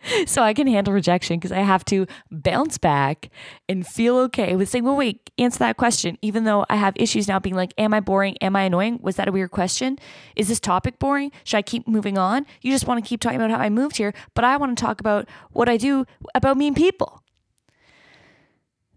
[0.26, 3.30] So I can handle rejection because I have to bounce back
[3.68, 6.18] and feel okay with saying, well, wait, answer that question.
[6.22, 8.36] Even though I have issues now being like, am I boring?
[8.40, 8.98] Am I annoying?
[9.02, 9.98] Was that a weird question?
[10.36, 11.30] Is this topic boring?
[11.44, 12.46] Should I keep moving on?
[12.62, 14.84] You just want to keep talking about how I moved here, but I want to
[14.84, 17.22] talk about what I do about mean people.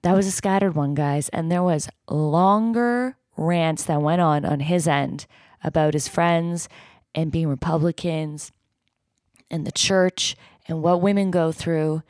[0.04, 1.30] That was a scattered one, guys.
[1.30, 5.26] And there was longer rants that went on on his end
[5.64, 6.70] about his friends
[7.14, 8.52] and being Republicans
[9.50, 10.36] and the church
[10.68, 12.04] and what women go through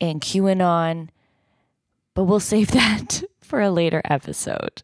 [0.00, 1.08] and QAnon.
[2.14, 4.82] But we'll save that for a later episode.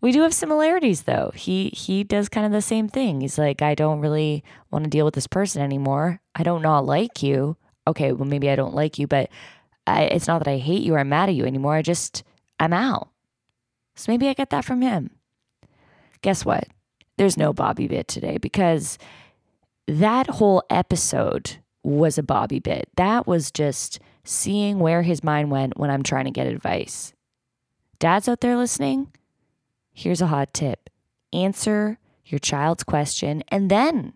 [0.00, 1.32] We do have similarities though.
[1.34, 3.20] He he does kind of the same thing.
[3.22, 6.20] He's like, I don't really want to deal with this person anymore.
[6.34, 7.56] I don't not like you.
[7.86, 9.30] Okay, well maybe I don't like you, but
[9.86, 11.74] I, it's not that I hate you or I'm mad at you anymore.
[11.74, 12.24] I just
[12.60, 13.08] I'm out.
[13.94, 15.10] So maybe I get that from him.
[16.22, 16.68] Guess what?
[17.16, 18.98] There's no Bobby bit today because
[19.86, 22.88] that whole episode was a Bobby bit.
[22.96, 27.12] That was just seeing where his mind went when I'm trying to get advice.
[27.98, 29.12] Dads out there listening,
[29.92, 30.90] here's a hot tip
[31.32, 34.12] answer your child's question and then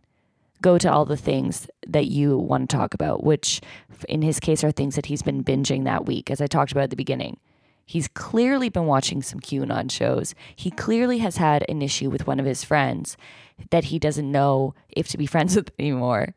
[0.62, 3.60] go to all the things that you want to talk about, which
[4.08, 6.84] in his case are things that he's been binging that week, as I talked about
[6.84, 7.38] at the beginning.
[7.86, 10.34] He's clearly been watching some QAnon shows.
[10.54, 13.16] He clearly has had an issue with one of his friends
[13.70, 16.34] that he doesn't know if to be friends with anymore.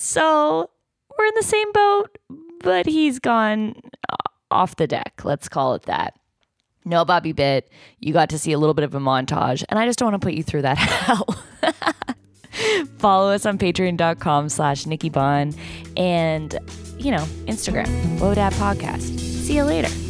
[0.00, 0.70] So
[1.18, 2.18] we're in the same boat,
[2.60, 3.74] but he's gone
[4.08, 4.14] uh,
[4.48, 5.22] off the deck.
[5.24, 6.14] Let's call it that.
[6.84, 7.68] No Bobby bit.
[7.98, 10.22] You got to see a little bit of a montage, and I just don't want
[10.22, 11.26] to put you through that hell.
[12.98, 15.56] Follow us on patreon.com slash Nikki Bond
[15.96, 16.56] and,
[16.96, 17.88] you know, Instagram,
[18.20, 19.18] Whoa Dad Podcast.
[19.18, 20.07] See you later.